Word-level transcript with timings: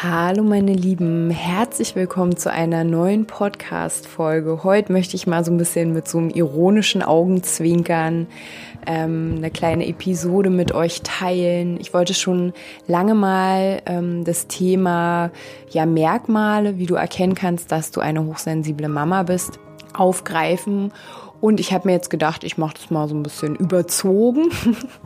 Hallo 0.00 0.44
meine 0.44 0.74
Lieben, 0.74 1.28
herzlich 1.28 1.96
willkommen 1.96 2.36
zu 2.36 2.52
einer 2.52 2.84
neuen 2.84 3.26
Podcast-Folge. 3.26 4.62
Heute 4.62 4.92
möchte 4.92 5.16
ich 5.16 5.26
mal 5.26 5.44
so 5.44 5.50
ein 5.50 5.56
bisschen 5.56 5.92
mit 5.92 6.06
so 6.06 6.18
einem 6.18 6.30
ironischen 6.30 7.02
Augenzwinkern 7.02 8.28
ähm, 8.86 9.34
eine 9.38 9.50
kleine 9.50 9.88
Episode 9.88 10.50
mit 10.50 10.70
euch 10.70 11.02
teilen. 11.02 11.80
Ich 11.80 11.94
wollte 11.94 12.14
schon 12.14 12.52
lange 12.86 13.16
mal 13.16 13.82
ähm, 13.86 14.22
das 14.22 14.46
Thema 14.46 15.32
ja 15.70 15.84
Merkmale, 15.84 16.78
wie 16.78 16.86
du 16.86 16.94
erkennen 16.94 17.34
kannst, 17.34 17.72
dass 17.72 17.90
du 17.90 18.00
eine 18.00 18.24
hochsensible 18.24 18.88
Mama 18.88 19.24
bist, 19.24 19.58
aufgreifen 19.94 20.92
und 21.40 21.60
ich 21.60 21.72
habe 21.72 21.86
mir 21.86 21.94
jetzt 21.94 22.10
gedacht, 22.10 22.42
ich 22.42 22.58
mache 22.58 22.74
das 22.74 22.90
mal 22.90 23.08
so 23.08 23.14
ein 23.14 23.22
bisschen 23.22 23.54
überzogen. 23.54 24.50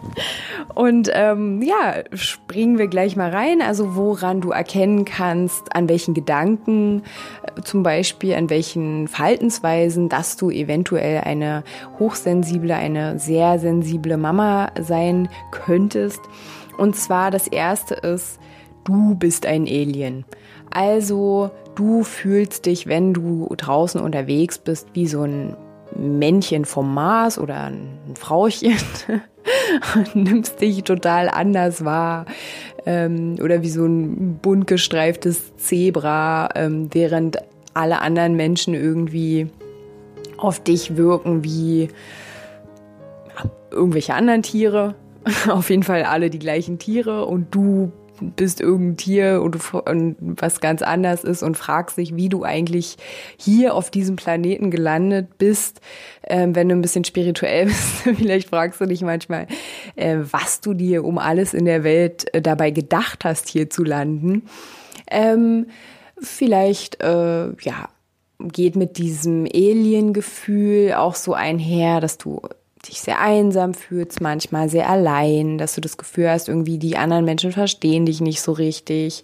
Und 0.75 1.11
ähm, 1.13 1.61
ja, 1.61 2.05
springen 2.15 2.79
wir 2.79 2.87
gleich 2.87 3.17
mal 3.17 3.31
rein. 3.31 3.61
Also 3.61 3.97
woran 3.97 4.41
du 4.41 4.51
erkennen 4.51 5.05
kannst, 5.05 5.77
an 5.77 5.91
welchen 5.91 6.15
Gedanken, 6.15 7.03
äh, 7.43 7.61
zum 7.63 7.83
Beispiel 7.83 8.35
an 8.35 8.49
welchen 8.49 9.09
Verhaltensweisen, 9.09 10.09
dass 10.09 10.39
du 10.39 10.51
eventuell 10.51 11.21
eine 11.21 11.65
hochsensible, 11.99 12.75
eine 12.75 13.19
sehr 13.19 13.59
sensible 13.59 14.17
Mama 14.17 14.71
sein 14.81 15.29
könntest. 15.51 16.21
Und 16.79 16.97
zwar 16.97 17.31
das 17.31 17.47
erste 17.47 17.95
ist, 17.95 18.39
du 18.85 19.17
bist 19.17 19.45
ein 19.45 19.65
Alien. 19.65 20.25
Also 20.71 21.51
du 21.75 22.05
fühlst 22.05 22.65
dich, 22.65 22.87
wenn 22.87 23.13
du 23.13 23.53
draußen 23.55 24.01
unterwegs 24.01 24.59
bist, 24.59 24.89
wie 24.95 25.07
so 25.07 25.23
ein 25.23 25.57
Männchen 25.97 26.65
vom 26.65 26.95
Mars 26.95 27.39
oder 27.39 27.65
ein 27.65 28.15
Frauchen 28.15 28.77
nimmst 30.15 30.61
dich 30.61 30.85
total 30.85 31.29
anders 31.29 31.85
wahr 31.85 32.27
ähm, 32.87 33.37
oder 33.43 33.63
wie 33.63 33.71
so 33.71 33.85
ein 33.85 34.39
bunt 34.43 34.67
gestreiftes 34.67 35.57
Zebra, 35.57 36.49
ähm, 36.55 36.89
während 36.93 37.39
alle 37.75 38.01
anderen 38.01 38.37
Menschen 38.37 38.75
irgendwie 38.75 39.49
auf 40.37 40.61
dich 40.63 40.97
wirken 40.97 41.45
wie 41.45 41.89
irgendwelche 43.71 44.15
anderen 44.15 44.43
Tiere. 44.43 44.95
Auf 45.49 45.71
jeden 45.71 45.85
Fall 45.85 46.03
alle 46.03 46.31
die 46.31 46.39
gleichen 46.39 46.79
Tiere 46.79 47.27
und 47.27 47.55
du 47.55 47.93
bist 48.21 48.61
irgendein 48.61 48.97
Tier 48.97 49.43
und, 49.43 49.75
und 49.75 50.17
was 50.21 50.61
ganz 50.61 50.83
anders 50.83 51.25
ist 51.25 51.43
und 51.43 51.57
fragst 51.57 51.99
dich, 51.99 52.17
wie 52.17 52.29
du 52.29 52.45
eigentlich 52.45 52.97
hier 53.37 53.75
auf 53.75 53.91
diesem 53.91 54.17
Planeten 54.17 54.71
gelandet 54.71 55.39
bist. 55.39 55.81
Ähm, 56.25 56.55
wenn 56.55 56.69
du 56.69 56.75
ein 56.75 56.83
bisschen 56.83 57.05
spirituell 57.05 57.67
bist, 57.67 58.03
vielleicht 58.03 58.49
fragst 58.49 58.81
du 58.81 58.87
dich 58.87 59.03
manchmal, 59.03 59.47
äh, 59.97 60.19
was 60.31 60.61
du 60.61 60.75
dir 60.75 61.05
um 61.05 61.19
alles 61.19 61.55
in 61.55 61.65
der 61.65 61.85
Welt 61.85 62.33
äh, 62.35 62.43
dabei 62.43 62.71
gedacht 62.71 63.25
hast, 63.25 63.49
hier 63.49 63.71
zu 63.71 63.85
landen. 63.85 64.43
Ähm, 65.11 65.67
vielleicht, 66.19 67.03
äh, 67.03 67.49
ja, 67.61 67.89
geht 68.39 68.77
mit 68.77 68.99
diesem 68.99 69.45
Alien-Gefühl 69.45 70.95
auch 70.95 71.15
so 71.15 71.35
einher, 71.35 72.01
dass 72.01 72.19
du 72.19 72.41
dich 72.89 73.01
sehr 73.01 73.21
einsam 73.21 73.75
fühlst, 73.75 74.21
manchmal 74.21 74.69
sehr 74.69 74.89
allein, 74.89 75.57
dass 75.57 75.75
du 75.75 75.81
das 75.81 75.97
Gefühl 75.97 76.29
hast, 76.29 76.49
irgendwie 76.49 76.79
die 76.79 76.97
anderen 76.97 77.25
Menschen 77.25 77.53
verstehen 77.53 78.07
dich 78.07 78.21
nicht 78.21 78.41
so 78.41 78.53
richtig. 78.53 79.23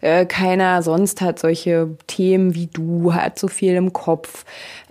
Äh, 0.00 0.26
keiner 0.26 0.82
sonst 0.82 1.20
hat 1.20 1.40
solche 1.40 1.96
Themen 2.06 2.54
wie 2.54 2.68
du, 2.68 3.12
hat 3.12 3.38
so 3.38 3.48
viel 3.48 3.74
im 3.74 3.92
Kopf, 3.92 4.44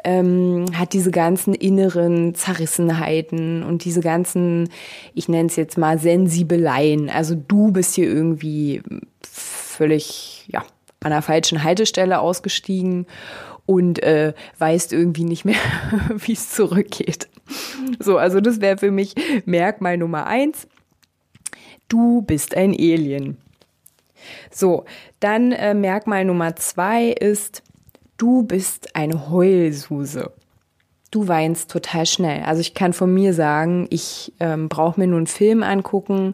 ähm, 0.03 0.65
hat 0.73 0.91
diese 0.91 1.11
ganzen 1.11 1.53
inneren 1.53 2.35
Zerrissenheiten 2.35 3.63
und 3.63 3.85
diese 3.85 4.01
ganzen, 4.01 4.69
ich 5.13 5.29
nenne 5.29 5.47
es 5.47 5.55
jetzt 5.55 5.77
mal 5.77 5.97
Sensibeleien. 5.97 7.09
Also 7.09 7.35
du 7.35 7.71
bist 7.71 7.95
hier 7.95 8.07
irgendwie 8.07 8.81
völlig, 9.23 10.45
ja, 10.51 10.65
an 11.01 11.11
der 11.11 11.21
falschen 11.21 11.63
Haltestelle 11.63 12.19
ausgestiegen 12.19 13.07
und 13.69 14.01
äh, 14.01 14.33
weißt 14.57 14.93
irgendwie 14.93 15.25
nicht 15.25 15.45
mehr, 15.45 15.59
wie 16.15 16.33
es 16.33 16.49
zurückgeht. 16.49 17.29
So, 17.99 18.17
also 18.17 18.41
das 18.41 18.61
wäre 18.61 18.79
für 18.79 18.89
mich 18.89 19.13
Merkmal 19.45 19.97
Nummer 19.97 20.25
eins. 20.25 20.67
Du 21.87 22.23
bist 22.23 22.57
ein 22.57 22.71
Alien. 22.71 23.37
So, 24.49 24.85
dann 25.19 25.51
äh, 25.51 25.75
Merkmal 25.75 26.25
Nummer 26.25 26.55
zwei 26.55 27.09
ist, 27.09 27.61
du 28.17 28.41
bist 28.41 28.95
eine 28.95 29.29
Heulsuse. 29.29 30.31
Du 31.11 31.27
weinst 31.27 31.69
total 31.69 32.07
schnell. 32.07 32.41
Also 32.45 32.61
ich 32.61 32.73
kann 32.73 32.93
von 32.93 33.13
mir 33.13 33.35
sagen, 33.35 33.85
ich 33.91 34.33
ähm, 34.39 34.67
brauche 34.67 34.99
mir 34.99 35.05
nur 35.05 35.17
einen 35.17 35.27
Film 35.27 35.61
angucken, 35.61 36.33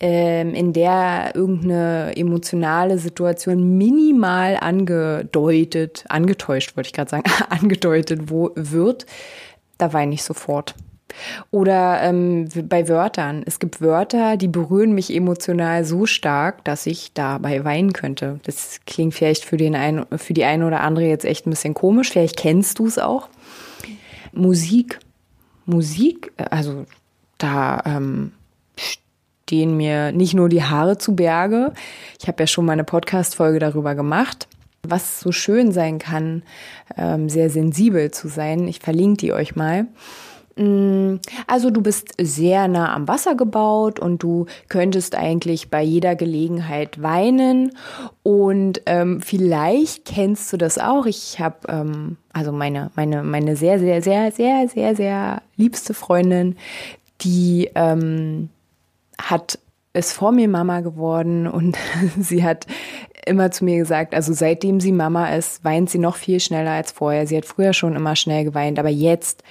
ähm, 0.00 0.54
in 0.54 0.72
der 0.72 1.32
irgendeine 1.34 2.16
emotionale 2.16 2.98
Situation 2.98 3.76
minimal 3.76 4.56
angedeutet, 4.56 6.04
angetäuscht, 6.08 6.76
wollte 6.76 6.88
ich 6.88 6.94
gerade 6.94 7.10
sagen, 7.10 7.30
angedeutet 7.50 8.30
wo, 8.30 8.50
wird, 8.54 9.04
da 9.76 9.92
weine 9.92 10.14
ich 10.14 10.22
sofort. 10.22 10.74
Oder 11.50 12.02
ähm, 12.02 12.48
bei 12.68 12.88
Wörtern. 12.88 13.42
Es 13.44 13.58
gibt 13.58 13.80
Wörter, 13.80 14.36
die 14.36 14.48
berühren 14.48 14.92
mich 14.92 15.14
emotional 15.14 15.84
so 15.84 16.06
stark, 16.06 16.64
dass 16.64 16.86
ich 16.86 17.12
dabei 17.12 17.64
weinen 17.64 17.92
könnte. 17.92 18.40
Das 18.44 18.80
klingt 18.86 19.14
vielleicht 19.14 19.44
für, 19.44 19.56
den 19.56 19.74
ein, 19.74 20.06
für 20.16 20.34
die 20.34 20.44
eine 20.44 20.66
oder 20.66 20.80
andere 20.80 21.06
jetzt 21.06 21.24
echt 21.24 21.46
ein 21.46 21.50
bisschen 21.50 21.74
komisch. 21.74 22.10
Vielleicht 22.10 22.38
kennst 22.38 22.78
du 22.78 22.86
es 22.86 22.98
auch. 22.98 23.28
Musik. 24.32 25.00
Musik, 25.66 26.32
also 26.36 26.86
da 27.38 27.82
ähm, 27.84 28.32
stehen 29.50 29.76
mir 29.76 30.12
nicht 30.12 30.32
nur 30.32 30.48
die 30.48 30.62
Haare 30.62 30.96
zu 30.96 31.16
Berge. 31.16 31.72
Ich 32.20 32.28
habe 32.28 32.40
ja 32.40 32.46
schon 32.46 32.64
mal 32.64 32.74
eine 32.74 32.84
Podcast-Folge 32.84 33.58
darüber 33.58 33.96
gemacht, 33.96 34.46
was 34.84 35.18
so 35.18 35.32
schön 35.32 35.72
sein 35.72 35.98
kann, 35.98 36.44
ähm, 36.96 37.28
sehr 37.28 37.50
sensibel 37.50 38.12
zu 38.12 38.28
sein. 38.28 38.68
Ich 38.68 38.78
verlinke 38.78 39.16
die 39.16 39.32
euch 39.32 39.56
mal. 39.56 39.88
Mm, 40.54 41.16
also 41.48 41.70
du 41.70 41.80
bist 41.82 42.12
sehr 42.20 42.68
nah 42.68 42.94
am 42.94 43.08
Wasser 43.08 43.34
gebaut 43.34 43.98
und 43.98 44.22
du 44.22 44.46
könntest 44.68 45.16
eigentlich 45.16 45.68
bei 45.68 45.82
jeder 45.82 46.14
Gelegenheit 46.14 47.02
weinen 47.02 47.72
und 48.22 48.82
ähm, 48.86 49.20
vielleicht 49.20 50.04
kennst 50.04 50.52
du 50.52 50.58
das 50.58 50.78
auch. 50.78 51.06
Ich 51.06 51.40
habe 51.40 51.56
ähm, 51.66 52.18
also 52.32 52.52
meine 52.52 52.92
meine 52.94 53.24
meine 53.24 53.56
sehr 53.56 53.80
sehr 53.80 54.00
sehr 54.00 54.30
sehr 54.30 54.68
sehr 54.68 54.94
sehr 54.94 55.42
liebste 55.56 55.92
Freundin, 55.92 56.54
die 57.20 57.68
ähm, 57.74 58.48
hat 59.20 59.58
ist 59.92 60.12
vor 60.12 60.32
mir 60.32 60.48
Mama 60.48 60.80
geworden 60.80 61.46
und 61.46 61.76
sie 62.18 62.44
hat 62.44 62.66
immer 63.26 63.50
zu 63.50 63.64
mir 63.64 63.76
gesagt, 63.76 64.14
also 64.14 64.32
seitdem 64.32 64.80
sie 64.80 64.92
Mama 64.92 65.34
ist, 65.34 65.64
weint 65.64 65.90
sie 65.90 65.98
noch 65.98 66.16
viel 66.16 66.40
schneller 66.40 66.70
als 66.70 66.92
vorher. 66.92 67.26
Sie 67.26 67.36
hat 67.36 67.44
früher 67.44 67.72
schon 67.72 67.96
immer 67.96 68.16
schnell 68.16 68.44
geweint, 68.44 68.78
aber 68.78 68.88
jetzt 68.88 69.42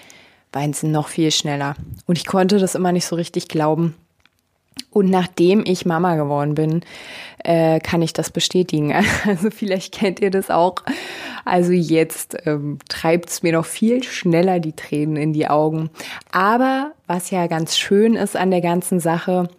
weint 0.52 0.76
sie 0.76 0.88
noch 0.88 1.08
viel 1.08 1.32
schneller. 1.32 1.76
Und 2.06 2.18
ich 2.18 2.26
konnte 2.26 2.58
das 2.58 2.76
immer 2.76 2.92
nicht 2.92 3.06
so 3.06 3.16
richtig 3.16 3.48
glauben. 3.48 3.96
Und 4.92 5.10
nachdem 5.10 5.64
ich 5.66 5.86
Mama 5.86 6.16
geworden 6.16 6.56
bin, 6.56 6.82
äh, 7.44 7.80
kann 7.80 8.02
ich 8.02 8.14
das 8.14 8.32
bestätigen. 8.32 8.94
Also 9.26 9.50
vielleicht 9.52 9.94
kennt 9.94 10.20
ihr 10.20 10.32
das 10.32 10.50
auch. 10.50 10.76
Also 11.46 11.72
jetzt 11.72 12.38
ähm, 12.46 12.80
treibt 12.90 13.30
es 13.30 13.44
mir 13.44 13.54
noch 13.54 13.66
viel 13.66 14.04
schneller 14.04 14.60
die 14.60 14.76
Tränen 14.76 15.16
in 15.16 15.34
die 15.34 15.48
Augen. 15.48 15.90
Aber 16.32 16.92
was 17.08 17.30
ja 17.30 17.48
ganz 17.48 17.78
schön 17.78 18.16
ist 18.16 18.36
an 18.36 18.52
der 18.52 18.62
ganzen 18.62 19.00
Sache, 19.00 19.50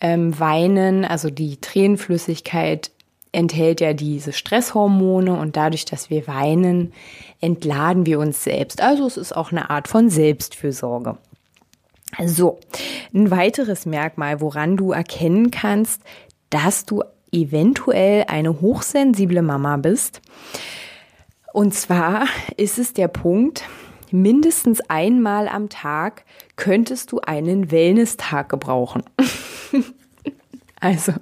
ähm, 0.00 0.38
Weinen, 0.38 1.04
also 1.04 1.30
die 1.30 1.60
Tränenflüssigkeit 1.60 2.90
enthält 3.32 3.80
ja 3.80 3.92
diese 3.92 4.32
Stresshormone 4.32 5.38
und 5.38 5.56
dadurch, 5.56 5.84
dass 5.84 6.08
wir 6.08 6.26
weinen, 6.26 6.92
entladen 7.40 8.06
wir 8.06 8.18
uns 8.20 8.44
selbst. 8.44 8.80
Also 8.80 9.06
es 9.06 9.16
ist 9.16 9.34
auch 9.34 9.50
eine 9.50 9.70
Art 9.70 9.88
von 9.88 10.08
Selbstfürsorge. 10.08 11.18
So, 12.26 12.58
ein 13.12 13.30
weiteres 13.30 13.86
Merkmal, 13.86 14.40
woran 14.40 14.76
du 14.76 14.92
erkennen 14.92 15.50
kannst, 15.50 16.02
dass 16.50 16.84
du 16.84 17.02
eventuell 17.32 18.24
eine 18.28 18.60
hochsensible 18.60 19.42
Mama 19.42 19.76
bist. 19.76 20.20
Und 21.52 21.74
zwar 21.74 22.26
ist 22.56 22.78
es 22.78 22.92
der 22.92 23.08
Punkt, 23.08 23.64
mindestens 24.10 24.80
einmal 24.88 25.48
am 25.48 25.68
Tag 25.68 26.24
könntest 26.56 27.12
du 27.12 27.20
einen 27.20 27.70
Wellness-Tag 27.70 28.48
gebrauchen. 28.48 29.02
also, 30.80 31.12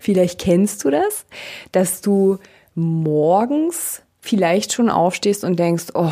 vielleicht 0.00 0.40
kennst 0.40 0.84
du 0.84 0.90
das, 0.90 1.26
dass 1.72 2.00
du 2.00 2.38
morgens 2.74 4.02
vielleicht 4.20 4.72
schon 4.72 4.90
aufstehst 4.90 5.44
und 5.44 5.58
denkst, 5.58 5.86
oh, 5.94 6.10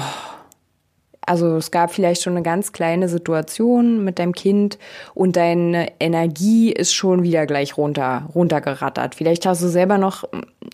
also 1.25 1.57
es 1.57 1.71
gab 1.71 1.93
vielleicht 1.93 2.23
schon 2.23 2.35
eine 2.35 2.43
ganz 2.43 2.73
kleine 2.73 3.09
Situation 3.09 4.05
mit 4.05 4.19
deinem 4.19 4.33
Kind 4.33 4.79
und 5.15 5.37
deine 5.37 5.93
Energie 6.01 6.73
ist 6.73 6.93
schon 6.95 7.23
wieder 7.23 7.47
gleich 7.47 7.77
runter, 7.77 8.29
runtergerattert. 8.35 9.15
Vielleicht 9.15 9.47
hast 9.47 9.63
du 9.63 9.69
selber 9.69 9.99
noch 9.99 10.25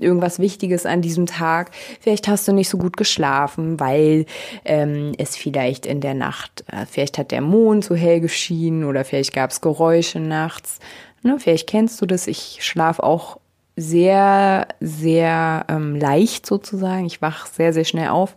irgendwas 0.00 0.38
Wichtiges 0.38 0.86
an 0.86 1.02
diesem 1.02 1.26
Tag. 1.26 1.70
Vielleicht 2.00 2.28
hast 2.28 2.48
du 2.48 2.52
nicht 2.52 2.68
so 2.68 2.78
gut 2.78 2.96
geschlafen, 2.96 3.78
weil 3.78 4.24
ähm, 4.64 5.12
es 5.18 5.36
vielleicht 5.36 5.84
in 5.84 6.00
der 6.00 6.14
Nacht, 6.14 6.64
äh, 6.72 6.86
vielleicht 6.86 7.18
hat 7.18 7.30
der 7.30 7.42
Mond 7.42 7.84
so 7.84 7.94
hell 7.94 8.20
geschienen 8.20 8.84
oder 8.84 9.04
vielleicht 9.04 9.34
gab 9.34 9.50
es 9.50 9.60
Geräusche 9.60 10.20
nachts. 10.20 10.78
Ne, 11.22 11.36
vielleicht 11.38 11.68
kennst 11.68 12.00
du 12.00 12.06
das. 12.06 12.26
Ich 12.26 12.58
schlafe 12.60 13.02
auch 13.02 13.38
sehr, 13.76 14.66
sehr 14.80 15.66
ähm, 15.68 15.96
leicht 15.96 16.46
sozusagen. 16.46 17.06
Ich 17.06 17.20
wach 17.20 17.46
sehr, 17.46 17.72
sehr 17.72 17.84
schnell 17.84 18.08
auf. 18.08 18.34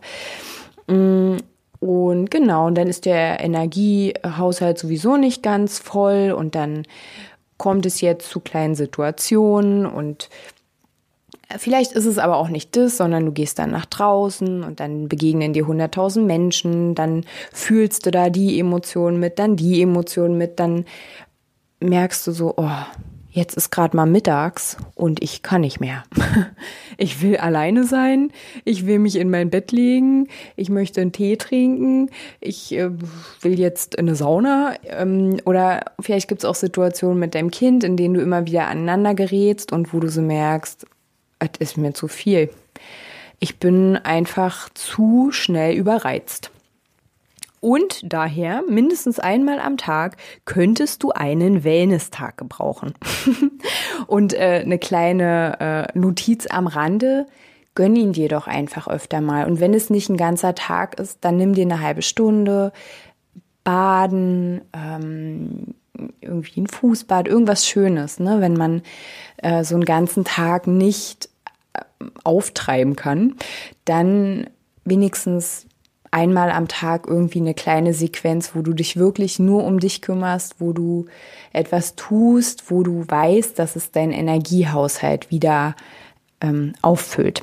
Und 1.82 2.30
genau, 2.30 2.68
und 2.68 2.76
dann 2.76 2.86
ist 2.86 3.06
der 3.06 3.40
Energiehaushalt 3.40 4.78
sowieso 4.78 5.16
nicht 5.16 5.42
ganz 5.42 5.80
voll 5.80 6.30
und 6.30 6.54
dann 6.54 6.84
kommt 7.56 7.86
es 7.86 8.00
jetzt 8.00 8.30
zu 8.30 8.38
kleinen 8.38 8.76
Situationen 8.76 9.84
und 9.84 10.30
Vielleicht 11.58 11.92
ist 11.92 12.06
es 12.06 12.16
aber 12.16 12.36
auch 12.36 12.48
nicht 12.48 12.76
das, 12.76 12.96
sondern 12.96 13.26
du 13.26 13.32
gehst 13.32 13.58
dann 13.58 13.72
nach 13.72 13.84
draußen 13.84 14.62
und 14.62 14.80
dann 14.80 15.08
begegnen 15.08 15.52
dir 15.52 15.66
hunderttausend 15.66 16.26
Menschen, 16.26 16.94
dann 16.94 17.26
fühlst 17.52 18.06
du 18.06 18.10
da 18.10 18.30
die 18.30 18.58
Emotionen 18.58 19.20
mit, 19.20 19.38
dann 19.38 19.56
die 19.56 19.82
Emotionen 19.82 20.38
mit, 20.38 20.58
dann 20.58 20.86
merkst 21.80 22.26
du 22.26 22.32
so, 22.32 22.54
oh, 22.56 22.70
jetzt 23.32 23.56
ist 23.56 23.70
gerade 23.70 23.96
mal 23.96 24.06
mittags 24.06 24.76
und 24.94 25.22
ich 25.22 25.42
kann 25.42 25.62
nicht 25.62 25.80
mehr. 25.80 26.04
Ich 26.98 27.22
will 27.22 27.38
alleine 27.38 27.84
sein, 27.84 28.30
ich 28.64 28.86
will 28.86 28.98
mich 28.98 29.16
in 29.16 29.30
mein 29.30 29.50
Bett 29.50 29.72
legen, 29.72 30.28
ich 30.56 30.68
möchte 30.68 31.00
einen 31.00 31.10
Tee 31.10 31.36
trinken, 31.36 32.10
ich 32.38 32.72
äh, 32.72 32.90
will 33.40 33.58
jetzt 33.58 33.96
in 33.96 34.06
eine 34.06 34.14
Sauna 34.14 34.74
ähm, 34.84 35.40
oder 35.44 35.86
vielleicht 35.98 36.28
gibt 36.28 36.42
es 36.42 36.44
auch 36.44 36.54
Situationen 36.54 37.18
mit 37.18 37.34
deinem 37.34 37.50
Kind, 37.50 37.82
in 37.82 37.96
denen 37.96 38.14
du 38.14 38.20
immer 38.20 38.46
wieder 38.46 38.68
aneinander 38.68 39.14
gerätst 39.14 39.72
und 39.72 39.92
wo 39.92 40.00
du 40.00 40.08
so 40.10 40.20
merkst, 40.20 40.86
es 41.40 41.50
ist 41.58 41.76
mir 41.76 41.92
zu 41.94 42.06
viel. 42.06 42.50
Ich 43.40 43.58
bin 43.58 43.96
einfach 43.96 44.68
zu 44.74 45.32
schnell 45.32 45.74
überreizt. 45.74 46.52
Und 47.62 48.00
daher, 48.02 48.64
mindestens 48.68 49.20
einmal 49.20 49.60
am 49.60 49.76
Tag, 49.76 50.16
könntest 50.46 51.04
du 51.04 51.12
einen 51.12 51.62
Wellness-Tag 51.62 52.36
gebrauchen. 52.36 52.94
und 54.08 54.34
äh, 54.34 54.62
eine 54.64 54.80
kleine 54.80 55.86
äh, 55.94 55.96
Notiz 55.96 56.48
am 56.50 56.66
Rande, 56.66 57.28
gönn 57.76 57.94
ihn 57.94 58.12
dir 58.12 58.28
doch 58.28 58.48
einfach 58.48 58.88
öfter 58.88 59.20
mal. 59.20 59.46
Und 59.46 59.60
wenn 59.60 59.74
es 59.74 59.90
nicht 59.90 60.08
ein 60.08 60.16
ganzer 60.16 60.56
Tag 60.56 60.98
ist, 60.98 61.18
dann 61.20 61.36
nimm 61.36 61.54
dir 61.54 61.62
eine 61.62 61.80
halbe 61.80 62.02
Stunde, 62.02 62.72
baden, 63.62 64.62
ähm, 64.72 65.76
irgendwie 66.20 66.62
ein 66.62 66.66
Fußbad, 66.66 67.28
irgendwas 67.28 67.64
Schönes, 67.64 68.18
ne? 68.18 68.40
wenn 68.40 68.54
man 68.54 68.82
äh, 69.36 69.62
so 69.62 69.76
einen 69.76 69.84
ganzen 69.84 70.24
Tag 70.24 70.66
nicht 70.66 71.28
äh, 71.74 71.82
auftreiben 72.24 72.96
kann, 72.96 73.36
dann 73.84 74.50
wenigstens 74.84 75.68
einmal 76.12 76.50
am 76.50 76.68
Tag 76.68 77.06
irgendwie 77.08 77.40
eine 77.40 77.54
kleine 77.54 77.94
Sequenz, 77.94 78.54
wo 78.54 78.62
du 78.62 78.74
dich 78.74 78.96
wirklich 78.96 79.38
nur 79.38 79.64
um 79.64 79.80
dich 79.80 80.02
kümmerst, 80.02 80.56
wo 80.60 80.72
du 80.72 81.06
etwas 81.52 81.96
tust, 81.96 82.70
wo 82.70 82.84
du 82.84 83.04
weißt, 83.08 83.58
dass 83.58 83.74
es 83.74 83.90
deinen 83.90 84.12
Energiehaushalt 84.12 85.30
wieder 85.30 85.74
ähm, 86.40 86.74
auffüllt. 86.82 87.42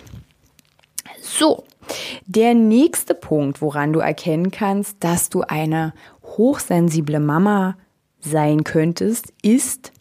So, 1.22 1.64
der 2.26 2.54
nächste 2.54 3.16
Punkt, 3.16 3.62
woran 3.62 3.92
du 3.92 4.00
erkennen 4.00 4.52
kannst, 4.52 4.98
dass 5.04 5.30
du 5.30 5.42
eine 5.42 5.94
hochsensible 6.24 7.20
Mama 7.20 7.76
sein 8.20 8.64
könntest, 8.64 9.34
ist, 9.42 9.92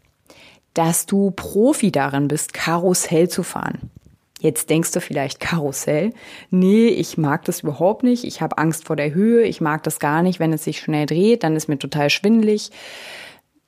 dass 0.74 1.06
du 1.06 1.30
Profi 1.30 1.90
darin 1.90 2.28
bist, 2.28 2.52
Karussell 2.52 3.28
zu 3.28 3.42
fahren. 3.42 3.90
Jetzt 4.40 4.70
denkst 4.70 4.92
du 4.92 5.00
vielleicht 5.00 5.40
Karussell. 5.40 6.12
Nee, 6.50 6.88
ich 6.88 7.18
mag 7.18 7.44
das 7.44 7.60
überhaupt 7.60 8.04
nicht. 8.04 8.24
Ich 8.24 8.40
habe 8.40 8.58
Angst 8.58 8.84
vor 8.84 8.94
der 8.94 9.12
Höhe. 9.12 9.44
Ich 9.44 9.60
mag 9.60 9.82
das 9.82 9.98
gar 9.98 10.22
nicht, 10.22 10.38
wenn 10.38 10.52
es 10.52 10.64
sich 10.64 10.80
schnell 10.80 11.06
dreht. 11.06 11.42
Dann 11.42 11.56
ist 11.56 11.68
mir 11.68 11.78
total 11.78 12.08
schwindelig. 12.08 12.70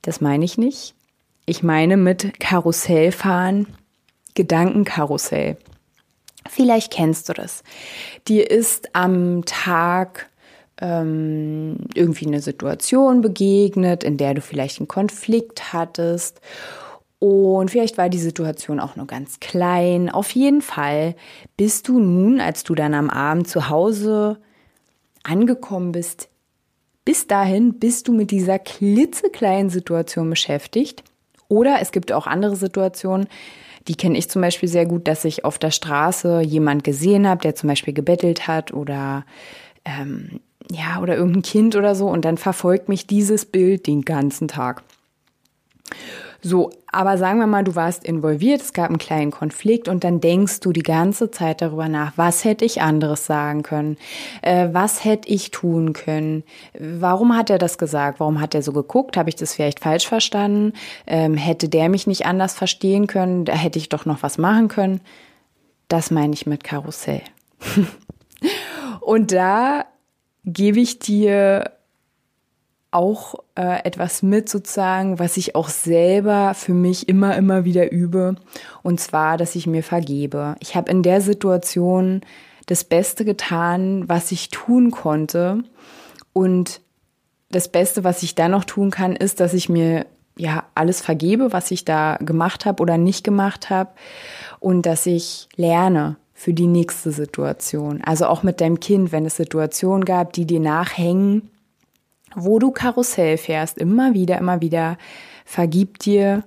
Das 0.01 0.21
meine 0.21 0.45
ich 0.45 0.57
nicht. 0.57 0.95
Ich 1.45 1.61
meine 1.61 1.97
mit 1.97 2.39
Karussellfahren 2.39 3.67
Gedankenkarussell. 4.33 5.57
Vielleicht 6.49 6.93
kennst 6.93 7.27
du 7.27 7.33
das. 7.33 7.63
Dir 8.27 8.49
ist 8.49 8.95
am 8.95 9.43
Tag 9.45 10.29
ähm, 10.79 11.77
irgendwie 11.93 12.27
eine 12.27 12.39
Situation 12.39 13.21
begegnet, 13.21 14.03
in 14.03 14.17
der 14.17 14.33
du 14.33 14.41
vielleicht 14.41 14.79
einen 14.79 14.87
Konflikt 14.87 15.73
hattest 15.73 16.39
und 17.21 17.69
vielleicht 17.69 17.99
war 17.99 18.09
die 18.09 18.17
Situation 18.17 18.79
auch 18.79 18.95
nur 18.95 19.05
ganz 19.05 19.39
klein. 19.39 20.09
Auf 20.09 20.31
jeden 20.31 20.63
Fall 20.63 21.15
bist 21.55 21.87
du 21.87 21.99
nun, 21.99 22.41
als 22.41 22.63
du 22.63 22.73
dann 22.73 22.95
am 22.95 23.11
Abend 23.11 23.47
zu 23.47 23.69
Hause 23.69 24.39
angekommen 25.21 25.91
bist, 25.91 26.29
bis 27.05 27.27
dahin 27.27 27.77
bist 27.77 28.07
du 28.07 28.11
mit 28.11 28.31
dieser 28.31 28.57
klitzekleinen 28.57 29.69
Situation 29.69 30.31
beschäftigt. 30.31 31.03
Oder 31.47 31.77
es 31.79 31.91
gibt 31.91 32.11
auch 32.11 32.25
andere 32.25 32.55
Situationen, 32.55 33.27
die 33.87 33.93
kenne 33.93 34.17
ich 34.17 34.27
zum 34.27 34.41
Beispiel 34.41 34.67
sehr 34.69 34.87
gut, 34.87 35.07
dass 35.07 35.23
ich 35.23 35.45
auf 35.45 35.59
der 35.59 35.69
Straße 35.69 36.41
jemand 36.41 36.83
gesehen 36.83 37.27
habe, 37.27 37.41
der 37.41 37.53
zum 37.53 37.69
Beispiel 37.69 37.93
gebettelt 37.93 38.47
hat 38.47 38.73
oder 38.73 39.27
ähm, 39.85 40.39
ja, 40.71 40.99
oder 40.99 41.17
irgendein 41.17 41.43
Kind 41.43 41.75
oder 41.75 41.93
so. 41.93 42.07
Und 42.07 42.25
dann 42.25 42.37
verfolgt 42.37 42.89
mich 42.89 43.05
dieses 43.05 43.45
Bild 43.45 43.85
den 43.85 44.01
ganzen 44.01 44.47
Tag. 44.47 44.81
So, 46.43 46.71
aber 46.91 47.19
sagen 47.19 47.39
wir 47.39 47.45
mal, 47.45 47.63
du 47.63 47.75
warst 47.75 48.03
involviert, 48.03 48.61
es 48.61 48.73
gab 48.73 48.89
einen 48.89 48.97
kleinen 48.97 49.29
Konflikt 49.29 49.87
und 49.87 50.03
dann 50.03 50.19
denkst 50.19 50.59
du 50.61 50.71
die 50.71 50.81
ganze 50.81 51.29
Zeit 51.29 51.61
darüber 51.61 51.87
nach, 51.87 52.13
was 52.15 52.43
hätte 52.43 52.65
ich 52.65 52.81
anderes 52.81 53.27
sagen 53.27 53.61
können? 53.61 53.97
Äh, 54.41 54.69
was 54.71 55.05
hätte 55.05 55.29
ich 55.29 55.51
tun 55.51 55.93
können? 55.93 56.43
Warum 56.73 57.37
hat 57.37 57.51
er 57.51 57.59
das 57.59 57.77
gesagt? 57.77 58.19
Warum 58.19 58.41
hat 58.41 58.55
er 58.55 58.63
so 58.63 58.73
geguckt? 58.73 59.17
Habe 59.17 59.29
ich 59.29 59.35
das 59.35 59.53
vielleicht 59.53 59.79
falsch 59.79 60.07
verstanden? 60.07 60.73
Ähm, 61.05 61.35
hätte 61.35 61.69
der 61.69 61.89
mich 61.89 62.07
nicht 62.07 62.25
anders 62.25 62.55
verstehen 62.55 63.05
können? 63.05 63.45
Da 63.45 63.53
hätte 63.53 63.77
ich 63.77 63.89
doch 63.89 64.05
noch 64.05 64.23
was 64.23 64.39
machen 64.39 64.67
können. 64.67 64.99
Das 65.89 66.09
meine 66.09 66.33
ich 66.33 66.47
mit 66.47 66.63
Karussell. 66.63 67.21
und 69.01 69.31
da 69.31 69.85
gebe 70.43 70.79
ich 70.79 70.97
dir 70.97 71.71
auch 72.91 73.35
äh, 73.55 73.83
etwas 73.85 74.21
mit 74.21 74.49
sozusagen, 74.49 75.17
was 75.17 75.37
ich 75.37 75.55
auch 75.55 75.69
selber 75.69 76.53
für 76.53 76.73
mich 76.73 77.07
immer, 77.07 77.35
immer 77.37 77.63
wieder 77.63 77.91
übe. 77.91 78.35
Und 78.83 78.99
zwar, 78.99 79.37
dass 79.37 79.55
ich 79.55 79.65
mir 79.65 79.83
vergebe. 79.83 80.55
Ich 80.59 80.75
habe 80.75 80.91
in 80.91 81.01
der 81.01 81.21
Situation 81.21 82.21
das 82.65 82.83
Beste 82.83 83.25
getan, 83.25 84.07
was 84.07 84.31
ich 84.31 84.49
tun 84.49 84.91
konnte. 84.91 85.63
Und 86.33 86.81
das 87.49 87.69
Beste, 87.69 88.03
was 88.03 88.23
ich 88.23 88.35
dann 88.35 88.51
noch 88.51 88.65
tun 88.65 88.91
kann, 88.91 89.15
ist, 89.15 89.39
dass 89.39 89.53
ich 89.53 89.69
mir 89.69 90.05
ja 90.37 90.63
alles 90.75 91.01
vergebe, 91.01 91.53
was 91.53 91.71
ich 91.71 91.85
da 91.85 92.17
gemacht 92.17 92.65
habe 92.65 92.81
oder 92.81 92.97
nicht 92.97 93.23
gemacht 93.23 93.69
habe. 93.69 93.91
Und 94.59 94.85
dass 94.85 95.05
ich 95.05 95.47
lerne 95.55 96.17
für 96.33 96.53
die 96.53 96.67
nächste 96.67 97.11
Situation. 97.11 98.01
Also 98.03 98.25
auch 98.25 98.41
mit 98.41 98.61
deinem 98.61 98.79
Kind, 98.79 99.11
wenn 99.11 99.25
es 99.25 99.35
Situationen 99.35 100.05
gab, 100.05 100.33
die 100.33 100.45
dir 100.45 100.59
nachhängen, 100.59 101.50
wo 102.35 102.59
du 102.59 102.71
Karussell 102.71 103.37
fährst, 103.37 103.77
immer 103.77 104.13
wieder, 104.13 104.37
immer 104.37 104.61
wieder, 104.61 104.97
vergib 105.45 105.99
dir 105.99 106.43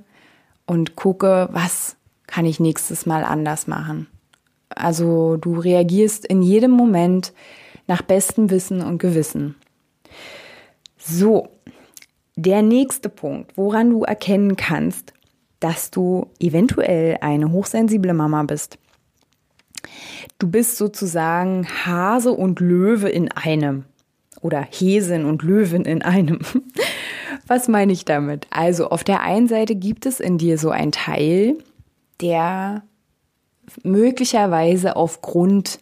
und 0.67 0.97
gucke, 0.97 1.49
was 1.53 1.97
kann 2.27 2.47
ich 2.47 2.61
nächstes 2.61 3.07
Mal 3.07 3.25
anders 3.25 3.67
machen. 3.67 4.07
Also 4.71 5.37
du 5.37 5.59
reagierst 5.59 6.27
in 6.27 6.43
jedem 6.43 6.71
Moment 6.71 7.33
nach 7.87 8.03
bestem 8.03 8.51
Wissen 8.51 8.81
und 8.81 8.99
Gewissen. 8.99 9.57
So, 10.97 11.49
der 12.37 12.63
nächste 12.63 13.09
Punkt, 13.09 13.57
woran 13.57 13.91
du 13.91 14.03
erkennen 14.03 14.57
kannst, 14.57 15.13
dass 15.61 15.91
du 15.91 16.31
eventuell 16.41 17.19
eine 17.21 17.53
hochsensible 17.53 18.15
Mama 18.15 18.43
bist. 18.43 18.79
Du 20.39 20.51
bist 20.51 20.77
sozusagen 20.77 21.67
Hase 21.87 22.33
und 22.33 22.61
Löwe 22.61 23.09
in 23.09 23.31
einem 23.31 23.85
oder 24.45 24.61
Häsin 24.61 25.25
und 25.25 25.43
Löwen 25.43 25.87
in 25.87 26.03
einem. 26.03 26.41
Was 27.47 27.67
meine 27.67 27.93
ich 27.93 28.05
damit? 28.05 28.47
Also 28.51 28.91
auf 28.91 29.03
der 29.03 29.23
einen 29.23 29.49
Seite 29.49 29.75
gibt 29.75 30.05
es 30.05 30.21
in 30.21 30.37
dir 30.37 30.59
so 30.59 30.69
ein 30.69 30.93
Teil, 30.93 31.57
der 32.21 32.83
möglicherweise 33.83 34.97
aufgrund 34.97 35.81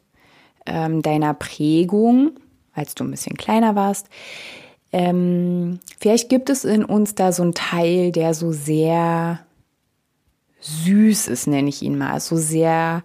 ähm, 0.64 1.02
deiner 1.02 1.35
Prägung, 1.35 2.31
als 2.73 2.95
du 2.95 3.02
ein 3.02 3.11
bisschen 3.11 3.37
kleiner 3.37 3.75
warst, 3.75 4.07
ähm, 4.92 5.81
vielleicht 5.99 6.28
gibt 6.28 6.49
es 6.49 6.64
in 6.64 6.85
uns 6.85 7.16
da 7.16 7.33
so 7.33 7.42
ein 7.42 7.54
Teil, 7.54 8.12
der 8.12 8.33
so 8.33 8.52
sehr 8.52 9.40
süß 10.61 11.26
ist, 11.26 11.49
nenne 11.49 11.69
ich 11.69 11.83
ihn 11.83 11.99
mal, 11.99 12.21
so 12.21 12.37
sehr 12.37 13.02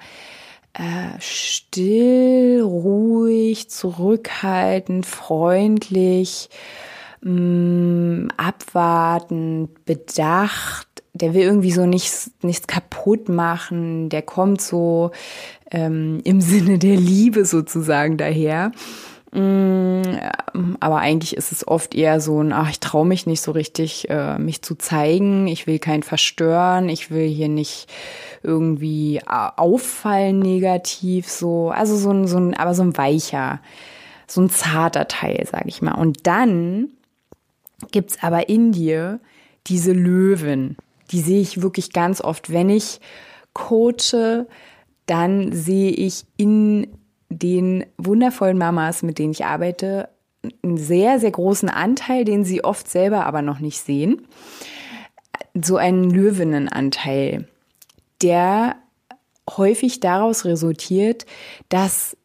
äh, 0.77 1.19
still, 1.19 2.61
ruhig, 2.61 3.69
zurückhaltend, 3.69 5.07
freundlich, 5.07 6.49
mm, 7.21 8.27
abwartend, 8.37 9.85
bedacht. 9.85 10.87
Der 11.13 11.33
will 11.33 11.41
irgendwie 11.41 11.71
so 11.71 11.87
nichts, 11.87 12.29
nichts 12.43 12.67
kaputt 12.67 13.27
machen. 13.27 14.09
Der 14.09 14.21
kommt 14.21 14.61
so 14.61 15.11
ähm, 15.71 16.21
im 16.23 16.41
Sinne 16.41 16.77
der 16.77 16.95
Liebe 16.95 17.45
sozusagen 17.45 18.17
daher. 18.17 18.71
Mm, 19.31 20.01
aber 20.79 20.97
eigentlich 20.97 21.35
ist 21.35 21.51
es 21.51 21.67
oft 21.67 21.93
eher 21.95 22.21
so 22.21 22.41
ein, 22.41 22.53
ach, 22.53 22.69
ich 22.69 22.79
traue 22.79 23.05
mich 23.05 23.25
nicht 23.25 23.41
so 23.41 23.51
richtig, 23.51 24.09
äh, 24.09 24.37
mich 24.37 24.61
zu 24.61 24.75
zeigen. 24.75 25.47
Ich 25.47 25.67
will 25.67 25.79
keinen 25.79 26.03
verstören. 26.03 26.89
Ich 26.89 27.11
will 27.11 27.27
hier 27.27 27.49
nicht 27.49 27.87
irgendwie 28.43 29.21
auffallen 29.25 30.39
negativ, 30.39 31.29
so. 31.29 31.69
Also 31.71 31.97
so 31.97 32.11
ein, 32.11 32.27
so 32.27 32.37
ein, 32.37 32.53
aber 32.53 32.73
so 32.73 32.83
ein 32.83 32.97
weicher, 32.97 33.59
so 34.27 34.41
ein 34.41 34.49
zarter 34.49 35.07
Teil, 35.07 35.45
sag 35.49 35.65
ich 35.67 35.81
mal. 35.81 35.95
Und 35.95 36.25
dann 36.25 36.89
gibt's 37.91 38.23
aber 38.23 38.49
in 38.49 38.71
dir 38.71 39.19
diese 39.67 39.91
Löwen. 39.91 40.77
Die 41.11 41.21
sehe 41.21 41.41
ich 41.41 41.61
wirklich 41.61 41.93
ganz 41.93 42.21
oft, 42.21 42.51
wenn 42.51 42.69
ich 42.69 42.99
coache, 43.53 44.47
dann 45.05 45.51
sehe 45.53 45.91
ich 45.91 46.25
in 46.37 46.87
den 47.29 47.85
wundervollen 47.97 48.57
Mamas, 48.57 49.03
mit 49.03 49.19
denen 49.19 49.31
ich 49.31 49.45
arbeite, 49.45 50.09
einen 50.63 50.77
sehr, 50.77 51.19
sehr 51.19 51.31
großen 51.31 51.69
Anteil, 51.69 52.25
den 52.25 52.45
sie 52.45 52.63
oft 52.63 52.89
selber 52.89 53.25
aber 53.25 53.41
noch 53.41 53.59
nicht 53.59 53.79
sehen. 53.79 54.27
So 55.53 55.77
einen 55.77 56.09
Löwinnenanteil, 56.09 57.47
der 58.21 58.75
häufig 59.49 59.99
daraus 59.99 60.45
resultiert, 60.45 61.25
dass 61.69 62.15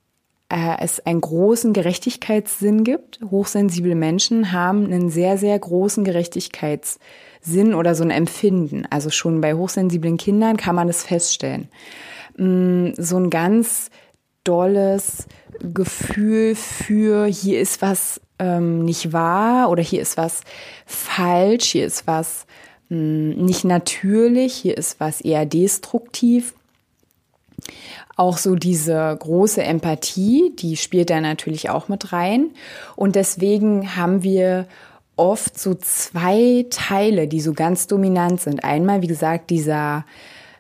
äh, 0.48 0.76
es 0.80 1.00
einen 1.00 1.20
großen 1.20 1.72
Gerechtigkeitssinn 1.72 2.84
gibt. 2.84 3.20
Hochsensible 3.30 3.94
Menschen 3.94 4.52
haben 4.52 4.84
einen 4.84 5.08
sehr, 5.08 5.38
sehr 5.38 5.58
großen 5.58 6.04
Gerechtigkeitssinn 6.04 7.74
oder 7.74 7.94
so 7.94 8.04
ein 8.04 8.10
Empfinden. 8.10 8.86
Also 8.90 9.10
schon 9.10 9.40
bei 9.40 9.54
hochsensiblen 9.54 10.18
Kindern 10.18 10.56
kann 10.56 10.74
man 10.74 10.88
es 10.88 11.04
feststellen. 11.04 11.68
Mm, 12.36 12.90
so 12.96 13.16
ein 13.16 13.30
ganz 13.30 13.90
dolles 14.44 15.26
Gefühl 15.60 16.54
für, 16.54 17.26
hier 17.26 17.60
ist 17.60 17.82
was 17.82 18.20
ähm, 18.38 18.84
nicht 18.84 19.12
wahr 19.12 19.70
oder 19.70 19.82
hier 19.82 20.02
ist 20.02 20.16
was 20.16 20.42
falsch, 20.86 21.66
hier 21.72 21.86
ist 21.86 22.06
was 22.06 22.46
mh, 22.88 23.34
hm, 23.34 23.44
nicht 23.44 23.64
natürlich, 23.64 24.54
hier 24.54 24.76
ist 24.76 25.00
was 25.00 25.20
eher 25.20 25.46
destruktiv. 25.46 26.54
Auch 28.16 28.38
so 28.38 28.56
diese 28.56 29.16
große 29.18 29.62
Empathie, 29.62 30.52
die 30.56 30.76
spielt 30.76 31.10
da 31.10 31.20
natürlich 31.20 31.70
auch 31.70 31.88
mit 31.88 32.12
rein. 32.12 32.50
Und 32.96 33.14
deswegen 33.14 33.96
haben 33.96 34.22
wir 34.22 34.66
oft 35.16 35.58
so 35.58 35.74
zwei 35.74 36.66
Teile, 36.70 37.28
die 37.28 37.40
so 37.40 37.52
ganz 37.52 37.86
dominant 37.86 38.40
sind. 38.40 38.64
Einmal, 38.64 39.02
wie 39.02 39.06
gesagt, 39.06 39.50
dieser 39.50 40.04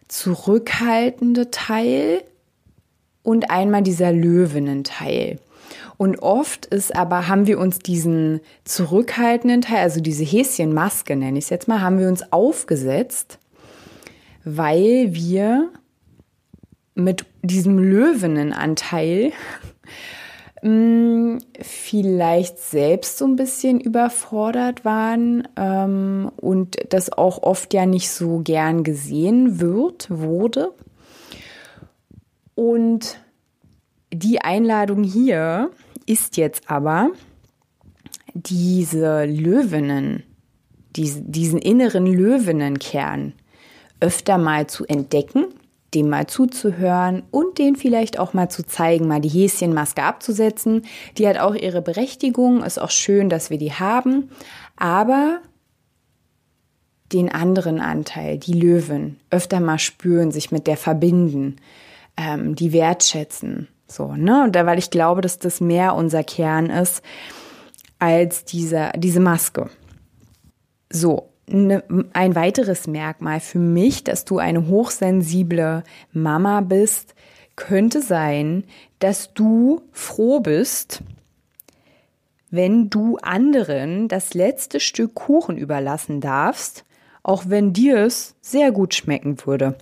zurückhaltende 0.08 1.50
Teil, 1.50 2.22
und 3.22 3.50
einmal 3.50 3.82
dieser 3.82 4.12
Löwinnen-Teil. 4.12 5.38
Und 5.96 6.20
oft 6.20 6.66
ist 6.66 6.96
aber, 6.96 7.28
haben 7.28 7.46
wir 7.46 7.58
uns 7.58 7.78
diesen 7.78 8.40
zurückhaltenden 8.64 9.60
Teil, 9.60 9.78
also 9.78 10.00
diese 10.00 10.24
Häschenmaske 10.24 11.14
nenne 11.16 11.38
ich 11.38 11.44
es 11.44 11.50
jetzt 11.50 11.68
mal, 11.68 11.80
haben 11.80 11.98
wir 11.98 12.08
uns 12.08 12.32
aufgesetzt, 12.32 13.38
weil 14.44 15.14
wir 15.14 15.70
mit 16.94 17.24
diesem 17.42 17.78
Löwinnenanteil 17.78 19.32
mm, 20.62 21.38
vielleicht 21.60 22.58
selbst 22.58 23.18
so 23.18 23.24
ein 23.24 23.36
bisschen 23.36 23.80
überfordert 23.80 24.84
waren 24.84 25.48
ähm, 25.56 26.30
und 26.36 26.76
das 26.90 27.12
auch 27.12 27.42
oft 27.42 27.72
ja 27.74 27.86
nicht 27.86 28.10
so 28.10 28.40
gern 28.40 28.82
gesehen 28.82 29.60
wird, 29.60 30.08
wurde. 30.10 30.74
Und 32.54 33.18
die 34.12 34.40
Einladung 34.40 35.04
hier 35.04 35.70
ist 36.06 36.36
jetzt 36.36 36.70
aber, 36.70 37.10
diese 38.34 39.24
Löwinnen, 39.24 40.22
diesen 40.96 41.58
inneren 41.58 42.06
Löwinnenkern 42.06 43.34
öfter 44.00 44.38
mal 44.38 44.66
zu 44.66 44.84
entdecken, 44.86 45.46
dem 45.94 46.08
mal 46.08 46.26
zuzuhören 46.26 47.22
und 47.30 47.58
den 47.58 47.76
vielleicht 47.76 48.18
auch 48.18 48.32
mal 48.32 48.48
zu 48.48 48.64
zeigen, 48.64 49.06
mal 49.06 49.20
die 49.20 49.28
Häschenmaske 49.28 50.02
abzusetzen. 50.02 50.82
Die 51.18 51.28
hat 51.28 51.38
auch 51.38 51.54
ihre 51.54 51.82
Berechtigung, 51.82 52.62
ist 52.62 52.80
auch 52.80 52.90
schön, 52.90 53.28
dass 53.28 53.50
wir 53.50 53.58
die 53.58 53.72
haben, 53.72 54.30
aber 54.76 55.40
den 57.12 57.30
anderen 57.30 57.78
Anteil, 57.80 58.38
die 58.38 58.54
Löwen, 58.54 59.20
öfter 59.30 59.60
mal 59.60 59.78
spüren, 59.78 60.32
sich 60.32 60.50
mit 60.50 60.66
der 60.66 60.78
verbinden, 60.78 61.56
ähm, 62.16 62.54
die 62.54 62.72
wertschätzen. 62.72 63.68
So, 63.86 64.14
ne? 64.14 64.44
Und 64.44 64.56
da, 64.56 64.66
weil 64.66 64.78
ich 64.78 64.90
glaube, 64.90 65.20
dass 65.20 65.38
das 65.38 65.60
mehr 65.60 65.94
unser 65.94 66.24
Kern 66.24 66.70
ist 66.70 67.02
als 67.98 68.44
diese, 68.44 68.90
diese 68.96 69.20
Maske. 69.20 69.70
So, 70.90 71.30
ne, 71.46 71.84
ein 72.12 72.34
weiteres 72.34 72.86
Merkmal 72.86 73.40
für 73.40 73.58
mich, 73.58 74.04
dass 74.04 74.24
du 74.24 74.38
eine 74.38 74.66
hochsensible 74.66 75.84
Mama 76.12 76.62
bist, 76.62 77.14
könnte 77.54 78.00
sein, 78.00 78.64
dass 78.98 79.34
du 79.34 79.82
froh 79.92 80.40
bist, 80.40 81.02
wenn 82.50 82.90
du 82.90 83.18
anderen 83.18 84.08
das 84.08 84.34
letzte 84.34 84.80
Stück 84.80 85.14
Kuchen 85.14 85.56
überlassen 85.56 86.20
darfst, 86.20 86.84
auch 87.22 87.44
wenn 87.46 87.72
dir 87.72 87.98
es 87.98 88.34
sehr 88.40 88.72
gut 88.72 88.94
schmecken 88.94 89.36
würde. 89.46 89.76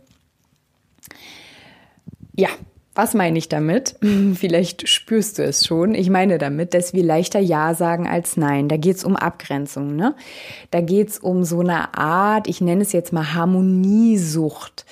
Ja, 2.34 2.48
was 2.94 3.14
meine 3.14 3.38
ich 3.38 3.48
damit? 3.48 3.96
Vielleicht 4.34 4.88
spürst 4.88 5.38
du 5.38 5.44
es 5.44 5.64
schon. 5.64 5.94
Ich 5.94 6.10
meine 6.10 6.38
damit, 6.38 6.74
dass 6.74 6.92
wir 6.92 7.04
leichter 7.04 7.40
Ja 7.40 7.74
sagen 7.74 8.06
als 8.08 8.36
Nein. 8.36 8.68
Da 8.68 8.76
geht 8.76 8.96
es 8.96 9.04
um 9.04 9.16
Abgrenzung. 9.16 9.96
Ne? 9.96 10.14
Da 10.70 10.80
geht 10.80 11.08
es 11.08 11.18
um 11.18 11.44
so 11.44 11.60
eine 11.60 11.96
Art, 11.96 12.48
ich 12.48 12.60
nenne 12.60 12.82
es 12.82 12.92
jetzt 12.92 13.12
mal 13.12 13.34
Harmoniesucht, 13.34 14.84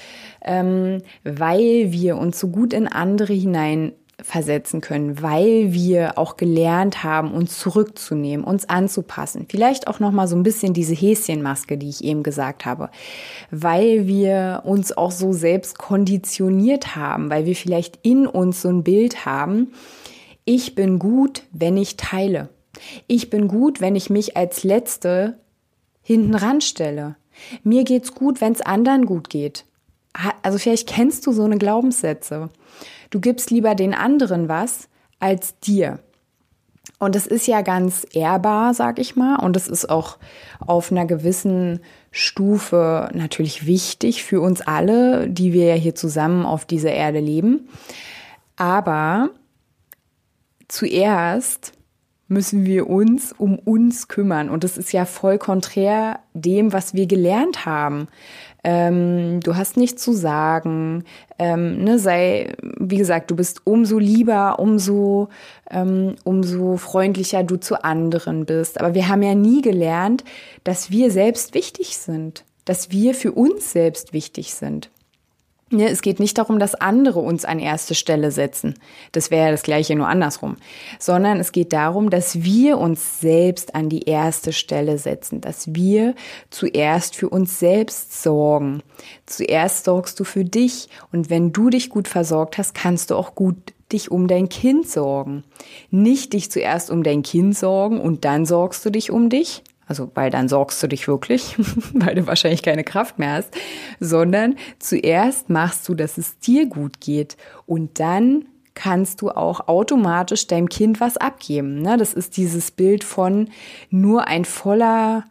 ähm, 0.42 1.02
weil 1.24 1.92
wir 1.92 2.16
uns 2.16 2.38
so 2.38 2.48
gut 2.48 2.72
in 2.72 2.86
andere 2.86 3.32
hinein 3.32 3.92
versetzen 4.20 4.80
können, 4.80 5.22
weil 5.22 5.72
wir 5.72 6.18
auch 6.18 6.36
gelernt 6.36 7.04
haben, 7.04 7.32
uns 7.32 7.58
zurückzunehmen, 7.58 8.44
uns 8.44 8.68
anzupassen. 8.68 9.46
Vielleicht 9.48 9.86
auch 9.86 10.00
noch 10.00 10.10
mal 10.10 10.26
so 10.26 10.34
ein 10.34 10.42
bisschen 10.42 10.74
diese 10.74 10.94
Häschenmaske, 10.94 11.78
die 11.78 11.88
ich 11.88 12.02
eben 12.02 12.24
gesagt 12.24 12.66
habe, 12.66 12.90
weil 13.50 14.06
wir 14.08 14.62
uns 14.64 14.96
auch 14.96 15.12
so 15.12 15.32
selbst 15.32 15.78
konditioniert 15.78 16.96
haben, 16.96 17.30
weil 17.30 17.46
wir 17.46 17.54
vielleicht 17.54 18.00
in 18.02 18.26
uns 18.26 18.62
so 18.62 18.68
ein 18.68 18.82
Bild 18.82 19.24
haben, 19.24 19.72
ich 20.44 20.74
bin 20.74 20.98
gut, 20.98 21.42
wenn 21.52 21.76
ich 21.76 21.96
teile. 21.96 22.48
Ich 23.06 23.30
bin 23.30 23.48
gut, 23.48 23.80
wenn 23.80 23.96
ich 23.96 24.10
mich 24.10 24.36
als 24.36 24.64
letzte 24.64 25.38
hinten 26.02 26.34
ranstelle. 26.34 27.16
Mir 27.62 27.84
geht's 27.84 28.14
gut, 28.14 28.40
wenn 28.40 28.52
es 28.52 28.62
anderen 28.62 29.06
gut 29.06 29.30
geht. 29.30 29.64
Also 30.42 30.58
vielleicht 30.58 30.88
kennst 30.88 31.26
du 31.26 31.32
so 31.32 31.44
eine 31.44 31.58
Glaubenssätze. 31.58 32.50
Du 33.10 33.20
gibst 33.20 33.50
lieber 33.50 33.74
den 33.74 33.94
anderen 33.94 34.48
was 34.48 34.88
als 35.20 35.58
dir. 35.60 36.00
Und 36.98 37.14
es 37.14 37.26
ist 37.26 37.46
ja 37.46 37.60
ganz 37.62 38.06
ehrbar, 38.12 38.74
sag 38.74 38.98
ich 38.98 39.14
mal, 39.14 39.36
und 39.36 39.56
es 39.56 39.68
ist 39.68 39.88
auch 39.88 40.18
auf 40.58 40.90
einer 40.90 41.06
gewissen 41.06 41.80
Stufe 42.10 43.08
natürlich 43.14 43.66
wichtig 43.66 44.24
für 44.24 44.40
uns 44.40 44.62
alle, 44.62 45.28
die 45.28 45.52
wir 45.52 45.66
ja 45.66 45.74
hier 45.74 45.94
zusammen 45.94 46.44
auf 46.44 46.64
dieser 46.64 46.92
Erde 46.92 47.20
leben. 47.20 47.68
Aber 48.56 49.30
zuerst 50.66 51.72
müssen 52.26 52.66
wir 52.66 52.88
uns 52.90 53.32
um 53.32 53.58
uns 53.58 54.08
kümmern. 54.08 54.50
Und 54.50 54.64
das 54.64 54.76
ist 54.76 54.92
ja 54.92 55.04
voll 55.04 55.38
konträr 55.38 56.20
dem, 56.34 56.72
was 56.72 56.94
wir 56.94 57.06
gelernt 57.06 57.64
haben 57.64 58.08
ähm, 58.64 59.40
du 59.40 59.56
hast 59.56 59.76
nichts 59.76 60.02
zu 60.02 60.12
sagen, 60.12 61.04
ähm, 61.38 61.84
ne, 61.84 61.98
sei, 61.98 62.54
wie 62.78 62.96
gesagt, 62.96 63.30
du 63.30 63.36
bist 63.36 63.62
umso 63.64 63.98
lieber, 63.98 64.58
umso, 64.58 65.28
ähm, 65.70 66.16
umso 66.24 66.76
freundlicher 66.76 67.44
du 67.44 67.56
zu 67.56 67.84
anderen 67.84 68.46
bist. 68.46 68.80
Aber 68.80 68.94
wir 68.94 69.08
haben 69.08 69.22
ja 69.22 69.34
nie 69.34 69.62
gelernt, 69.62 70.24
dass 70.64 70.90
wir 70.90 71.10
selbst 71.10 71.54
wichtig 71.54 71.96
sind, 71.96 72.44
dass 72.64 72.90
wir 72.90 73.14
für 73.14 73.32
uns 73.32 73.72
selbst 73.72 74.12
wichtig 74.12 74.54
sind. 74.54 74.90
Ne, 75.70 75.88
es 75.88 76.00
geht 76.00 76.18
nicht 76.18 76.38
darum, 76.38 76.58
dass 76.58 76.74
andere 76.74 77.20
uns 77.20 77.44
an 77.44 77.58
erste 77.58 77.94
Stelle 77.94 78.30
setzen. 78.30 78.74
Das 79.12 79.30
wäre 79.30 79.46
ja 79.46 79.50
das 79.50 79.62
gleiche 79.62 79.94
nur 79.96 80.08
andersrum. 80.08 80.56
Sondern 80.98 81.38
es 81.40 81.52
geht 81.52 81.74
darum, 81.74 82.08
dass 82.08 82.42
wir 82.42 82.78
uns 82.78 83.20
selbst 83.20 83.74
an 83.74 83.90
die 83.90 84.04
erste 84.04 84.54
Stelle 84.54 84.96
setzen, 84.96 85.42
dass 85.42 85.74
wir 85.74 86.14
zuerst 86.48 87.16
für 87.16 87.28
uns 87.28 87.58
selbst 87.58 88.22
sorgen. 88.22 88.82
Zuerst 89.26 89.84
sorgst 89.84 90.18
du 90.18 90.24
für 90.24 90.44
dich 90.44 90.88
und 91.12 91.28
wenn 91.28 91.52
du 91.52 91.68
dich 91.68 91.90
gut 91.90 92.08
versorgt 92.08 92.56
hast, 92.56 92.74
kannst 92.74 93.10
du 93.10 93.16
auch 93.16 93.34
gut 93.34 93.56
dich 93.92 94.10
um 94.10 94.26
dein 94.26 94.48
Kind 94.48 94.88
sorgen. 94.88 95.44
Nicht 95.90 96.32
dich 96.32 96.50
zuerst 96.50 96.90
um 96.90 97.02
dein 97.02 97.22
Kind 97.22 97.56
sorgen 97.56 98.00
und 98.00 98.24
dann 98.24 98.46
sorgst 98.46 98.84
du 98.86 98.90
dich 98.90 99.10
um 99.10 99.28
dich, 99.28 99.62
also 99.88 100.10
weil 100.14 100.30
dann 100.30 100.48
sorgst 100.48 100.82
du 100.82 100.86
dich 100.86 101.08
wirklich, 101.08 101.56
weil 101.94 102.14
du 102.14 102.26
wahrscheinlich 102.26 102.62
keine 102.62 102.84
Kraft 102.84 103.18
mehr 103.18 103.32
hast, 103.32 103.54
sondern 103.98 104.56
zuerst 104.78 105.48
machst 105.48 105.88
du, 105.88 105.94
dass 105.94 106.18
es 106.18 106.38
dir 106.38 106.66
gut 106.66 107.00
geht 107.00 107.36
und 107.66 107.98
dann 107.98 108.44
kannst 108.74 109.22
du 109.22 109.30
auch 109.30 109.66
automatisch 109.66 110.46
deinem 110.46 110.68
Kind 110.68 111.00
was 111.00 111.16
abgeben. 111.16 111.82
Ne? 111.82 111.96
Das 111.96 112.14
ist 112.14 112.36
dieses 112.36 112.70
Bild 112.70 113.02
von 113.02 113.50
nur 113.90 114.28
ein 114.28 114.44
voller, 114.44 115.24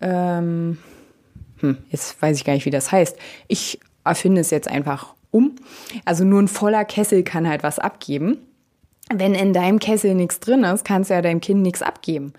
ähm, 0.00 0.78
hm, 1.58 1.76
jetzt 1.90 2.20
weiß 2.22 2.38
ich 2.38 2.44
gar 2.44 2.54
nicht, 2.54 2.64
wie 2.64 2.70
das 2.70 2.90
heißt. 2.90 3.18
Ich 3.46 3.78
erfinde 4.04 4.40
es 4.40 4.50
jetzt 4.50 4.68
einfach 4.68 5.14
um. 5.30 5.56
Also 6.06 6.24
nur 6.24 6.40
ein 6.40 6.48
voller 6.48 6.86
Kessel 6.86 7.22
kann 7.24 7.46
halt 7.46 7.62
was 7.62 7.78
abgeben. 7.78 8.38
Wenn 9.12 9.34
in 9.34 9.52
deinem 9.52 9.80
Kessel 9.80 10.14
nichts 10.14 10.40
drin 10.40 10.64
ist, 10.64 10.86
kannst 10.86 11.10
du 11.10 11.14
ja 11.14 11.20
deinem 11.20 11.42
Kind 11.42 11.60
nichts 11.60 11.82
abgeben. 11.82 12.32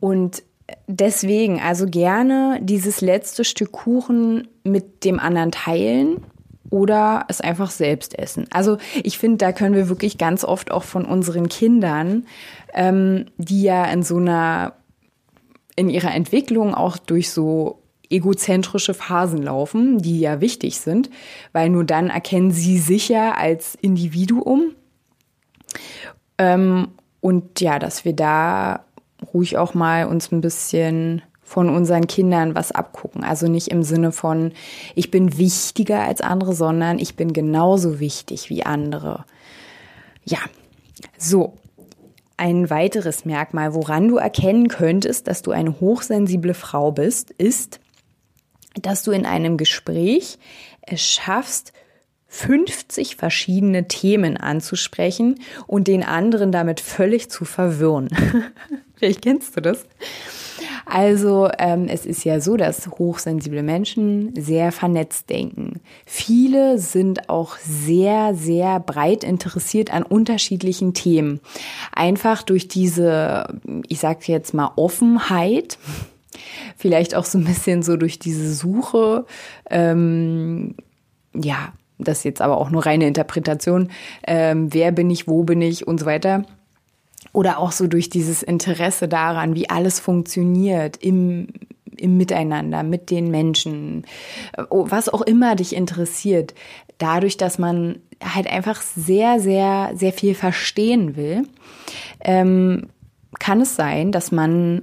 Und 0.00 0.42
deswegen, 0.86 1.60
also 1.60 1.86
gerne 1.86 2.58
dieses 2.62 3.00
letzte 3.00 3.44
Stück 3.44 3.72
Kuchen 3.72 4.48
mit 4.64 5.04
dem 5.04 5.18
anderen 5.18 5.52
teilen 5.52 6.24
oder 6.70 7.26
es 7.28 7.40
einfach 7.40 7.70
selbst 7.70 8.18
essen. 8.18 8.46
Also 8.50 8.78
ich 9.02 9.18
finde, 9.18 9.38
da 9.38 9.52
können 9.52 9.74
wir 9.74 9.88
wirklich 9.88 10.16
ganz 10.18 10.44
oft 10.44 10.70
auch 10.70 10.84
von 10.84 11.04
unseren 11.04 11.48
Kindern, 11.48 12.26
ähm, 12.72 13.26
die 13.36 13.62
ja 13.62 13.84
in 13.86 14.02
so 14.02 14.16
einer, 14.16 14.74
in 15.76 15.90
ihrer 15.90 16.14
Entwicklung 16.14 16.74
auch 16.74 16.96
durch 16.96 17.30
so 17.30 17.82
egozentrische 18.08 18.94
Phasen 18.94 19.42
laufen, 19.42 19.98
die 19.98 20.20
ja 20.20 20.40
wichtig 20.40 20.78
sind, 20.78 21.10
weil 21.52 21.70
nur 21.70 21.84
dann 21.84 22.10
erkennen 22.10 22.52
sie 22.52 22.78
sich 22.78 23.08
ja 23.08 23.32
als 23.34 23.74
Individuum. 23.80 24.74
Ähm, 26.38 26.88
und 27.20 27.60
ja, 27.60 27.78
dass 27.78 28.04
wir 28.04 28.14
da 28.14 28.84
ruhig 29.34 29.56
auch 29.58 29.74
mal 29.74 30.06
uns 30.06 30.32
ein 30.32 30.40
bisschen 30.40 31.22
von 31.42 31.68
unseren 31.68 32.06
Kindern 32.06 32.54
was 32.54 32.72
abgucken. 32.72 33.24
Also 33.24 33.46
nicht 33.46 33.68
im 33.68 33.82
Sinne 33.82 34.10
von, 34.10 34.52
ich 34.94 35.10
bin 35.10 35.36
wichtiger 35.36 36.00
als 36.02 36.22
andere, 36.22 36.54
sondern 36.54 36.98
ich 36.98 37.14
bin 37.14 37.32
genauso 37.32 38.00
wichtig 38.00 38.48
wie 38.48 38.64
andere. 38.64 39.24
Ja, 40.24 40.38
so. 41.18 41.58
Ein 42.38 42.70
weiteres 42.70 43.24
Merkmal, 43.24 43.74
woran 43.74 44.08
du 44.08 44.16
erkennen 44.16 44.66
könntest, 44.66 45.28
dass 45.28 45.42
du 45.42 45.52
eine 45.52 45.78
hochsensible 45.78 46.54
Frau 46.54 46.90
bist, 46.90 47.30
ist, 47.30 47.78
dass 48.80 49.04
du 49.04 49.12
in 49.12 49.26
einem 49.26 49.58
Gespräch 49.58 50.38
es 50.80 51.02
schaffst, 51.02 51.72
50 52.28 53.16
verschiedene 53.16 53.86
Themen 53.88 54.38
anzusprechen 54.38 55.40
und 55.66 55.86
den 55.86 56.02
anderen 56.02 56.50
damit 56.50 56.80
völlig 56.80 57.30
zu 57.30 57.44
verwirren. 57.44 58.08
Vielleicht 59.02 59.22
kennst 59.22 59.56
du 59.56 59.60
das. 59.60 59.84
Also 60.86 61.48
ähm, 61.58 61.88
es 61.88 62.06
ist 62.06 62.22
ja 62.22 62.38
so, 62.38 62.56
dass 62.56 62.86
hochsensible 62.86 63.64
Menschen 63.64 64.32
sehr 64.40 64.70
vernetzt 64.70 65.28
denken. 65.28 65.80
Viele 66.06 66.78
sind 66.78 67.28
auch 67.28 67.56
sehr, 67.56 68.36
sehr 68.36 68.78
breit 68.78 69.24
interessiert 69.24 69.92
an 69.92 70.04
unterschiedlichen 70.04 70.94
Themen. 70.94 71.40
Einfach 71.90 72.44
durch 72.44 72.68
diese, 72.68 73.48
ich 73.88 73.98
sage 73.98 74.20
jetzt 74.26 74.54
mal, 74.54 74.70
Offenheit. 74.76 75.78
Vielleicht 76.76 77.16
auch 77.16 77.24
so 77.24 77.38
ein 77.38 77.44
bisschen 77.44 77.82
so 77.82 77.96
durch 77.96 78.20
diese 78.20 78.54
Suche, 78.54 79.26
ähm, 79.68 80.76
ja, 81.34 81.72
das 81.98 82.18
ist 82.18 82.24
jetzt 82.24 82.40
aber 82.40 82.58
auch 82.58 82.70
nur 82.70 82.86
reine 82.86 83.08
Interpretation, 83.08 83.90
ähm, 84.28 84.72
wer 84.72 84.92
bin 84.92 85.10
ich, 85.10 85.26
wo 85.26 85.42
bin 85.42 85.60
ich 85.60 85.88
und 85.88 85.98
so 85.98 86.06
weiter. 86.06 86.44
Oder 87.32 87.58
auch 87.58 87.72
so 87.72 87.86
durch 87.86 88.10
dieses 88.10 88.42
Interesse 88.42 89.08
daran, 89.08 89.54
wie 89.54 89.70
alles 89.70 90.00
funktioniert 90.00 90.98
im, 90.98 91.48
im 91.96 92.16
Miteinander, 92.16 92.82
mit 92.82 93.10
den 93.10 93.30
Menschen, 93.30 94.06
oh, 94.70 94.86
was 94.88 95.08
auch 95.08 95.22
immer 95.22 95.56
dich 95.56 95.74
interessiert. 95.74 96.54
Dadurch, 96.98 97.36
dass 97.36 97.58
man 97.58 98.00
halt 98.22 98.46
einfach 98.46 98.82
sehr, 98.82 99.40
sehr, 99.40 99.92
sehr 99.94 100.12
viel 100.12 100.34
verstehen 100.34 101.16
will, 101.16 101.44
ähm, 102.20 102.88
kann 103.38 103.60
es 103.60 103.76
sein, 103.76 104.12
dass 104.12 104.30
man 104.30 104.82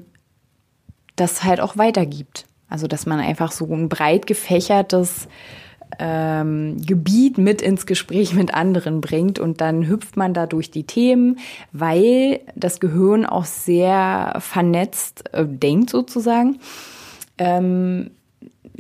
das 1.15 1.43
halt 1.43 1.61
auch 1.61 1.77
weitergibt. 1.77 2.45
Also, 2.69 2.87
dass 2.87 3.05
man 3.05 3.19
einfach 3.19 3.51
so 3.51 3.65
ein 3.73 3.89
breit 3.89 4.27
gefächertes 4.27 5.27
ähm, 5.99 6.77
Gebiet 6.85 7.37
mit 7.37 7.61
ins 7.61 7.85
Gespräch 7.85 8.33
mit 8.33 8.53
anderen 8.53 9.01
bringt 9.01 9.37
und 9.37 9.61
dann 9.61 9.87
hüpft 9.87 10.17
man 10.17 10.33
da 10.33 10.45
durch 10.45 10.71
die 10.71 10.85
Themen, 10.85 11.39
weil 11.71 12.39
das 12.55 12.79
Gehirn 12.79 13.25
auch 13.25 13.45
sehr 13.45 14.37
vernetzt 14.39 15.33
äh, 15.33 15.45
denkt 15.45 15.89
sozusagen. 15.89 16.59
Ähm, 17.37 18.11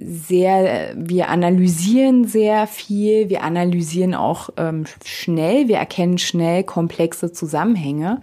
sehr, 0.01 0.93
wir 0.95 1.27
analysieren 1.27 2.25
sehr 2.25 2.67
viel, 2.67 3.29
wir 3.29 3.43
analysieren 3.43 4.15
auch 4.15 4.49
ähm, 4.55 4.85
schnell, 5.03 5.67
wir 5.67 5.77
erkennen 5.77 6.17
schnell 6.17 6.63
komplexe 6.63 7.33
Zusammenhänge 7.33 8.21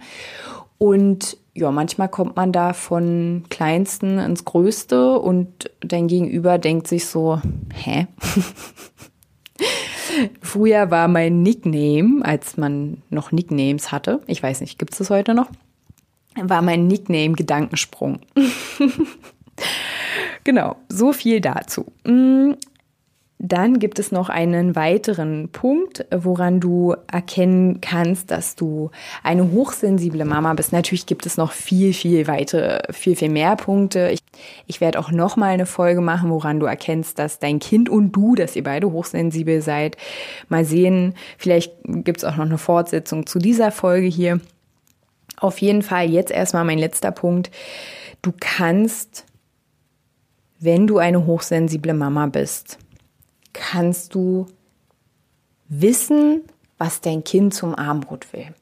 und 0.79 1.37
ja, 1.57 1.71
manchmal 1.71 2.07
kommt 2.07 2.35
man 2.35 2.51
da 2.51 2.73
von 2.73 3.45
Kleinsten 3.49 4.19
ins 4.19 4.45
Größte 4.45 5.17
und 5.17 5.71
dein 5.79 6.07
Gegenüber 6.07 6.59
denkt 6.59 6.87
sich 6.87 7.07
so, 7.07 7.41
hä? 7.73 8.05
Früher 10.41 10.91
war 10.91 11.07
mein 11.07 11.41
Nickname, 11.41 12.23
als 12.23 12.57
man 12.57 13.01
noch 13.09 13.31
Nicknames 13.31 13.91
hatte, 13.91 14.21
ich 14.27 14.43
weiß 14.43 14.61
nicht, 14.61 14.77
gibt 14.77 14.93
es 14.93 14.99
das 14.99 15.09
heute 15.09 15.33
noch? 15.33 15.49
War 16.39 16.61
mein 16.61 16.85
Nickname 16.85 17.33
Gedankensprung. 17.33 18.19
genau, 20.43 20.75
so 20.89 21.11
viel 21.11 21.41
dazu. 21.41 21.87
Dann 23.39 23.77
gibt 23.77 23.99
es 23.99 24.11
noch 24.11 24.29
einen 24.29 24.75
weiteren 24.75 25.49
Punkt, 25.49 26.05
woran 26.11 26.59
du 26.59 26.95
erkennen 27.11 27.81
kannst, 27.81 28.31
dass 28.31 28.55
du 28.55 28.89
eine 29.21 29.51
hochsensible 29.51 30.25
Mama 30.25 30.55
bist. 30.55 30.73
Natürlich 30.73 31.05
gibt 31.05 31.27
es 31.27 31.37
noch 31.37 31.51
viel, 31.51 31.93
viel 31.93 32.25
weitere, 32.27 32.91
viel, 32.91 33.15
viel 33.15 33.29
mehr 33.29 33.55
Punkte. 33.55 34.09
Ich, 34.11 34.21
ich 34.65 34.81
werde 34.81 34.97
auch 34.97 35.11
noch 35.11 35.35
mal 35.35 35.49
eine 35.49 35.67
Folge 35.67 36.01
machen, 36.01 36.31
woran 36.31 36.59
du 36.59 36.65
erkennst, 36.65 37.19
dass 37.19 37.37
dein 37.37 37.59
Kind 37.59 37.89
und 37.89 38.11
du, 38.11 38.33
dass 38.33 38.55
ihr 38.55 38.63
beide 38.63 38.91
hochsensibel 38.91 39.61
seid. 39.61 39.97
Mal 40.49 40.65
sehen, 40.65 41.13
vielleicht 41.37 41.73
gibt 41.85 42.17
es 42.17 42.23
auch 42.23 42.37
noch 42.37 42.45
eine 42.45 42.57
Fortsetzung 42.57 43.27
zu 43.27 43.37
dieser 43.37 43.71
Folge 43.71 44.07
hier. 44.07 44.39
Auf 45.39 45.59
jeden 45.59 45.83
Fall 45.83 46.09
jetzt 46.09 46.31
erstmal 46.31 46.65
mein 46.65 46.79
letzter 46.79 47.11
Punkt. 47.11 47.51
Du 48.23 48.33
kannst, 48.39 49.25
wenn 50.59 50.87
du 50.87 50.97
eine 50.97 51.27
hochsensible 51.27 51.93
Mama 51.93 52.25
bist, 52.25 52.79
kannst 53.53 54.15
du 54.15 54.47
wissen, 55.67 56.43
was 56.77 57.01
dein 57.01 57.23
Kind 57.23 57.53
zum 57.53 57.75
Armbrot 57.75 58.31
will. 58.33 58.53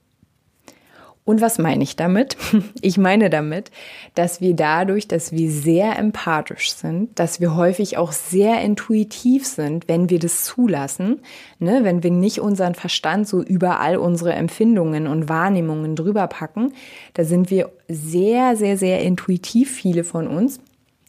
Und 1.26 1.42
was 1.42 1.58
meine 1.58 1.84
ich 1.84 1.96
damit? 1.96 2.38
Ich 2.82 3.00
meine 3.00 3.32
damit, 3.32 3.72
dass 4.14 4.42
wir 4.42 4.56
dadurch, 4.56 5.08
dass 5.08 5.32
wir 5.32 5.50
sehr 5.50 5.98
empathisch 5.98 6.72
sind, 6.72 7.18
dass 7.18 7.42
wir 7.42 7.56
häufig 7.56 7.98
auch 7.98 8.12
sehr 8.12 8.62
intuitiv 8.62 9.48
sind, 9.48 9.88
wenn 9.88 10.12
wir 10.12 10.20
das 10.20 10.44
zulassen, 10.44 11.22
ne? 11.58 11.80
wenn 11.84 12.04
wir 12.04 12.12
nicht 12.12 12.40
unseren 12.40 12.76
Verstand 12.76 13.28
so 13.28 13.42
überall 13.42 13.98
unsere 13.98 14.34
Empfindungen 14.34 15.08
und 15.08 15.28
Wahrnehmungen 15.28 15.96
drüber 15.96 16.28
packen, 16.28 16.74
da 17.16 17.24
sind 17.24 17.50
wir 17.50 17.72
sehr, 17.88 18.56
sehr, 18.56 18.78
sehr 18.78 19.02
intuitiv, 19.02 19.72
viele 19.72 20.04
von 20.04 20.28
uns. 20.28 20.60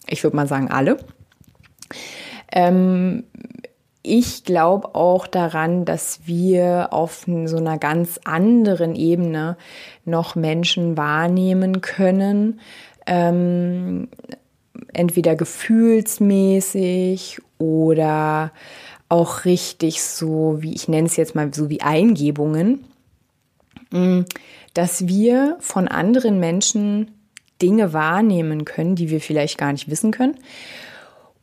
Ich 0.08 0.24
würde 0.24 0.36
mal 0.36 0.48
sagen 0.48 0.70
alle. 0.70 0.96
Ähm, 2.50 3.24
ich 4.06 4.44
glaube 4.44 4.94
auch 4.94 5.26
daran, 5.26 5.84
dass 5.84 6.20
wir 6.26 6.92
auf 6.92 7.26
so 7.26 7.56
einer 7.56 7.78
ganz 7.78 8.20
anderen 8.24 8.94
Ebene 8.94 9.56
noch 10.04 10.36
Menschen 10.36 10.96
wahrnehmen 10.96 11.80
können. 11.80 12.60
Ähm, 13.06 14.08
entweder 14.92 15.34
gefühlsmäßig 15.34 17.40
oder 17.58 18.52
auch 19.08 19.44
richtig 19.44 20.02
so, 20.02 20.58
wie 20.60 20.74
ich 20.74 20.88
nenne 20.88 21.06
es 21.06 21.16
jetzt 21.16 21.34
mal 21.34 21.52
so 21.52 21.70
wie 21.70 21.80
Eingebungen, 21.80 22.84
mm, 23.90 24.22
dass 24.74 25.06
wir 25.06 25.56
von 25.60 25.88
anderen 25.88 26.40
Menschen 26.40 27.12
Dinge 27.62 27.92
wahrnehmen 27.92 28.64
können, 28.64 28.96
die 28.96 29.10
wir 29.10 29.20
vielleicht 29.20 29.58
gar 29.58 29.72
nicht 29.72 29.88
wissen 29.88 30.10
können. 30.10 30.36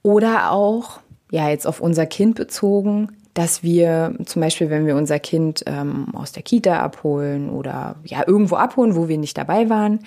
Oder 0.03 0.51
auch 0.51 0.99
ja 1.33 1.49
jetzt 1.49 1.65
auf 1.65 1.81
unser 1.81 2.05
Kind 2.05 2.35
bezogen, 2.35 3.07
dass 3.33 3.63
wir 3.63 4.13
zum 4.23 4.43
Beispiel, 4.43 4.69
wenn 4.69 4.85
wir 4.85 4.95
unser 4.95 5.17
Kind 5.17 5.63
ähm, 5.65 6.13
aus 6.13 6.31
der 6.31 6.43
Kita 6.43 6.79
abholen 6.79 7.49
oder 7.49 7.95
ja 8.03 8.23
irgendwo 8.27 8.55
abholen, 8.55 8.95
wo 8.95 9.07
wir 9.07 9.17
nicht 9.17 9.35
dabei 9.35 9.67
waren. 9.67 10.01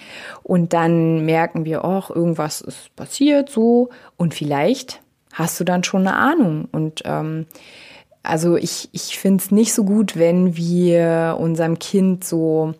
Und 0.44 0.72
dann 0.72 1.24
merken 1.24 1.64
wir, 1.64 1.84
ach, 1.84 2.10
irgendwas 2.10 2.60
ist 2.60 2.94
passiert 2.94 3.50
so. 3.50 3.88
Und 4.16 4.34
vielleicht 4.34 5.00
hast 5.32 5.58
du 5.58 5.64
dann 5.64 5.82
schon 5.82 6.06
eine 6.06 6.16
Ahnung. 6.16 6.68
Und 6.70 7.02
ähm, 7.04 7.46
also 8.22 8.56
ich, 8.56 8.88
ich 8.92 9.18
finde 9.18 9.42
es 9.42 9.50
nicht 9.50 9.74
so 9.74 9.82
gut, 9.82 10.16
wenn 10.16 10.56
wir 10.56 11.38
unserem 11.40 11.80
Kind 11.80 12.22
so 12.22 12.74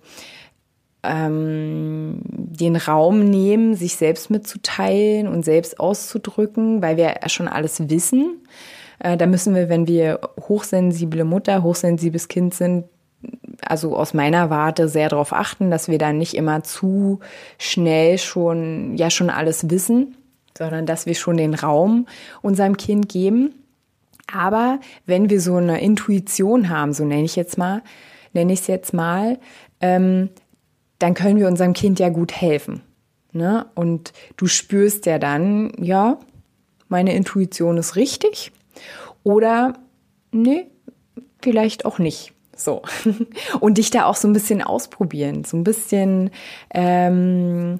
ähm, 1.07 2.21
den 2.25 2.77
Raum 2.77 3.29
nehmen, 3.31 3.75
sich 3.75 3.97
selbst 3.97 4.31
mitzuteilen 4.31 5.29
und 5.29 5.45
selbst 5.45 5.81
auszudrücken, 5.81 6.83
weil 6.83 6.97
wir 6.97 7.15
schon 7.27 7.49
alles 7.49 7.89
wissen. 7.89 8.43
Äh, 8.99 9.17
da 9.17 9.27
müssen 9.27 9.55
wir, 9.55 9.69
wenn 9.69 9.87
wir 9.87 10.21
hochsensible 10.41 11.25
Mutter, 11.25 11.63
hochsensibles 11.63 12.29
Kind 12.29 12.55
sind, 12.55 12.85
also 13.63 13.97
aus 13.97 14.15
meiner 14.15 14.51
Warte 14.51 14.89
sehr 14.89 15.09
darauf 15.09 15.33
achten, 15.33 15.71
dass 15.71 15.89
wir 15.89 15.99
dann 15.99 16.19
nicht 16.19 16.35
immer 16.35 16.63
zu 16.63 17.21
schnell 17.59 18.19
schon, 18.19 18.97
ja 18.97 19.11
schon 19.11 19.31
alles 19.31 19.71
wissen, 19.71 20.17
sondern 20.57 20.87
dass 20.87 21.07
wir 21.07 21.15
schon 21.15 21.37
den 21.37 21.55
Raum 21.55 22.07
unserem 22.43 22.77
Kind 22.77 23.09
geben. 23.09 23.55
Aber 24.33 24.81
wenn 25.07 25.31
wir 25.31 25.41
so 25.41 25.57
eine 25.57 25.81
Intuition 25.81 26.69
haben, 26.69 26.93
so 26.93 27.05
nenne 27.05 27.25
ich 27.25 27.37
jetzt 27.37 27.59
mal, 27.59 27.83
nenne 28.33 28.53
ich 28.53 28.61
es 28.61 28.67
jetzt 28.67 28.93
mal, 28.93 29.39
ähm, 29.81 30.31
dann 30.99 31.15
können 31.15 31.39
wir 31.39 31.49
unserem 31.49 31.73
Kind 31.73 31.99
ja 31.99 32.09
gut 32.09 32.33
helfen. 32.33 32.83
Ne? 33.33 33.67
Und 33.75 34.13
du 34.37 34.47
spürst 34.47 35.07
ja 35.07 35.19
dann, 35.19 35.73
ja, 35.79 36.19
meine 36.89 37.15
Intuition 37.15 37.77
ist 37.77 37.97
richtig 37.97 38.53
oder 39.25 39.75
nee, 40.33 40.67
vielleicht 41.43 41.85
auch 41.85 41.99
nicht. 41.99 42.33
So. 42.57 42.83
Und 43.61 43.79
dich 43.79 43.91
da 43.91 44.07
auch 44.07 44.17
so 44.17 44.27
ein 44.27 44.33
bisschen 44.33 44.63
ausprobieren, 44.63 45.45
so 45.45 45.57
ein 45.59 45.65
bisschen 45.65 46.31
ähm, 46.73 47.79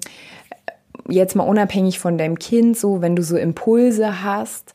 jetzt 1.09 1.35
mal 1.35 1.43
unabhängig 1.43 1.99
von 1.99 2.17
deinem 2.17 2.37
Kind, 2.37 2.77
so 2.77 3.01
wenn 3.01 3.15
du 3.15 3.23
so 3.23 3.37
Impulse 3.37 4.23
hast 4.23 4.73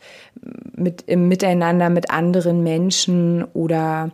mit 0.74 1.02
im 1.06 1.28
Miteinander 1.28 1.90
mit 1.90 2.10
anderen 2.10 2.62
Menschen 2.62 3.44
oder 3.52 4.10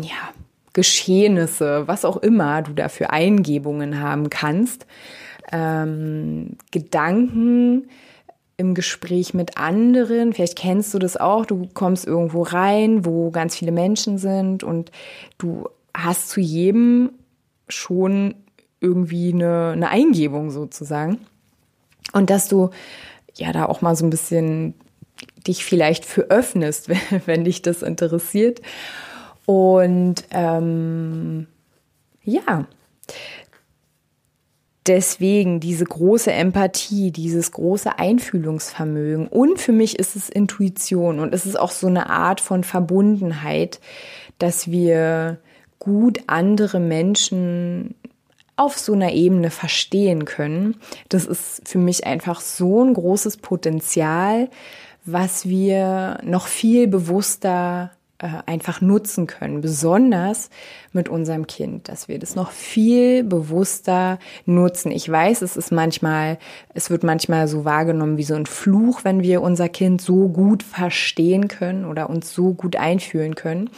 ja, 0.00 0.32
Geschehnisse, 0.72 1.86
was 1.86 2.04
auch 2.04 2.16
immer 2.16 2.62
du 2.62 2.72
da 2.72 2.88
für 2.88 3.10
Eingebungen 3.10 4.00
haben 4.00 4.30
kannst, 4.30 4.86
ähm, 5.50 6.56
Gedanken 6.70 7.88
im 8.56 8.74
Gespräch 8.74 9.34
mit 9.34 9.58
anderen, 9.58 10.32
vielleicht 10.32 10.56
kennst 10.56 10.94
du 10.94 10.98
das 10.98 11.16
auch, 11.16 11.46
du 11.46 11.68
kommst 11.74 12.06
irgendwo 12.06 12.42
rein, 12.42 13.04
wo 13.04 13.30
ganz 13.30 13.56
viele 13.56 13.72
Menschen 13.72 14.18
sind 14.18 14.62
und 14.62 14.92
du 15.38 15.68
hast 15.94 16.28
zu 16.28 16.40
jedem 16.40 17.10
schon 17.68 18.34
irgendwie 18.80 19.32
eine, 19.32 19.70
eine 19.70 19.88
Eingebung 19.88 20.50
sozusagen. 20.50 21.18
Und 22.12 22.30
dass 22.30 22.48
du 22.48 22.70
ja 23.34 23.52
da 23.52 23.66
auch 23.66 23.80
mal 23.80 23.96
so 23.96 24.04
ein 24.04 24.10
bisschen 24.10 24.74
dich 25.46 25.64
vielleicht 25.64 26.04
für 26.04 26.22
öffnest, 26.30 26.90
wenn 27.26 27.44
dich 27.44 27.62
das 27.62 27.82
interessiert. 27.82 28.60
Und 29.46 30.24
ähm, 30.30 31.46
ja, 32.22 32.66
deswegen 34.86 35.60
diese 35.60 35.84
große 35.84 36.32
Empathie, 36.32 37.10
dieses 37.10 37.52
große 37.52 37.98
Einfühlungsvermögen. 37.98 39.26
Und 39.28 39.60
für 39.60 39.72
mich 39.72 39.98
ist 39.98 40.16
es 40.16 40.28
Intuition 40.28 41.18
und 41.18 41.34
es 41.34 41.46
ist 41.46 41.58
auch 41.58 41.70
so 41.70 41.86
eine 41.86 42.10
Art 42.10 42.40
von 42.40 42.64
Verbundenheit, 42.64 43.80
dass 44.38 44.70
wir 44.70 45.38
gut 45.78 46.20
andere 46.26 46.80
Menschen 46.80 47.94
auf 48.56 48.78
so 48.78 48.92
einer 48.92 49.12
Ebene 49.12 49.50
verstehen 49.50 50.24
können. 50.24 50.76
Das 51.08 51.26
ist 51.26 51.66
für 51.66 51.78
mich 51.78 52.06
einfach 52.06 52.40
so 52.40 52.84
ein 52.84 52.94
großes 52.94 53.38
Potenzial, 53.38 54.48
was 55.04 55.48
wir 55.48 56.18
noch 56.22 56.46
viel 56.46 56.86
bewusster 56.86 57.90
einfach 58.22 58.80
nutzen 58.80 59.26
können, 59.26 59.60
besonders 59.60 60.48
mit 60.92 61.08
unserem 61.08 61.46
Kind, 61.48 61.88
dass 61.88 62.06
wir 62.06 62.20
das 62.20 62.36
noch 62.36 62.52
viel 62.52 63.24
bewusster 63.24 64.18
nutzen. 64.46 64.92
Ich 64.92 65.10
weiß, 65.10 65.42
es 65.42 65.56
ist 65.56 65.72
manchmal, 65.72 66.38
es 66.72 66.88
wird 66.88 67.02
manchmal 67.02 67.48
so 67.48 67.64
wahrgenommen 67.64 68.18
wie 68.18 68.22
so 68.22 68.34
ein 68.34 68.46
Fluch, 68.46 69.02
wenn 69.02 69.22
wir 69.22 69.42
unser 69.42 69.68
Kind 69.68 70.00
so 70.00 70.28
gut 70.28 70.62
verstehen 70.62 71.48
können 71.48 71.84
oder 71.84 72.08
uns 72.08 72.32
so 72.32 72.54
gut 72.54 72.76
einfühlen 72.76 73.34
können. 73.34 73.70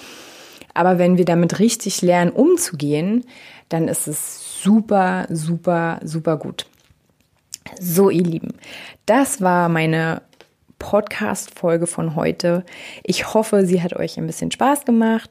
Aber 0.75 0.99
wenn 0.99 1.17
wir 1.17 1.25
damit 1.25 1.61
richtig 1.61 2.03
lernen, 2.03 2.31
umzugehen, 2.31 3.25
dann 3.69 3.89
ist 3.89 4.07
es 4.09 4.63
super, 4.63 5.27
super, 5.31 6.01
super 6.03 6.37
gut. 6.37 6.67
So, 7.81 8.11
ihr 8.11 8.25
Lieben, 8.25 8.55
das 9.07 9.41
war 9.41 9.71
meine 9.71 10.21
Podcast-Folge 10.85 11.87
von 11.87 12.15
heute. 12.15 12.63
Ich 13.05 13.33
hoffe, 13.33 13.65
sie 13.65 13.83
hat 13.83 13.97
euch 13.97 14.19
ein 14.19 14.27
bisschen 14.27 14.51
Spaß 14.51 14.85
gemacht. 14.85 15.31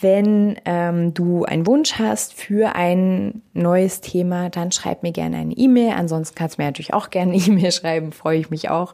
Wenn 0.00 0.56
ähm, 0.64 1.14
du 1.14 1.44
einen 1.44 1.64
Wunsch 1.68 1.92
hast 2.00 2.34
für 2.34 2.74
ein 2.74 3.42
neues 3.52 4.00
Thema, 4.00 4.50
dann 4.50 4.72
schreib 4.72 5.04
mir 5.04 5.12
gerne 5.12 5.36
eine 5.36 5.54
E-Mail. 5.54 5.92
Ansonsten 5.96 6.34
kannst 6.34 6.58
du 6.58 6.62
mir 6.62 6.66
natürlich 6.66 6.92
auch 6.92 7.10
gerne 7.10 7.34
eine 7.34 7.40
E-Mail 7.40 7.70
schreiben, 7.70 8.10
freue 8.10 8.40
ich 8.40 8.50
mich 8.50 8.68
auch. 8.68 8.92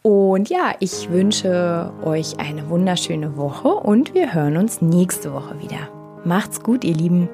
Und 0.00 0.48
ja, 0.48 0.72
ich 0.80 1.10
wünsche 1.10 1.92
euch 2.02 2.38
eine 2.38 2.70
wunderschöne 2.70 3.36
Woche 3.36 3.68
und 3.68 4.14
wir 4.14 4.32
hören 4.32 4.56
uns 4.56 4.80
nächste 4.80 5.34
Woche 5.34 5.60
wieder. 5.60 5.90
Macht's 6.24 6.62
gut, 6.62 6.84
ihr 6.84 6.94
Lieben. 6.94 7.28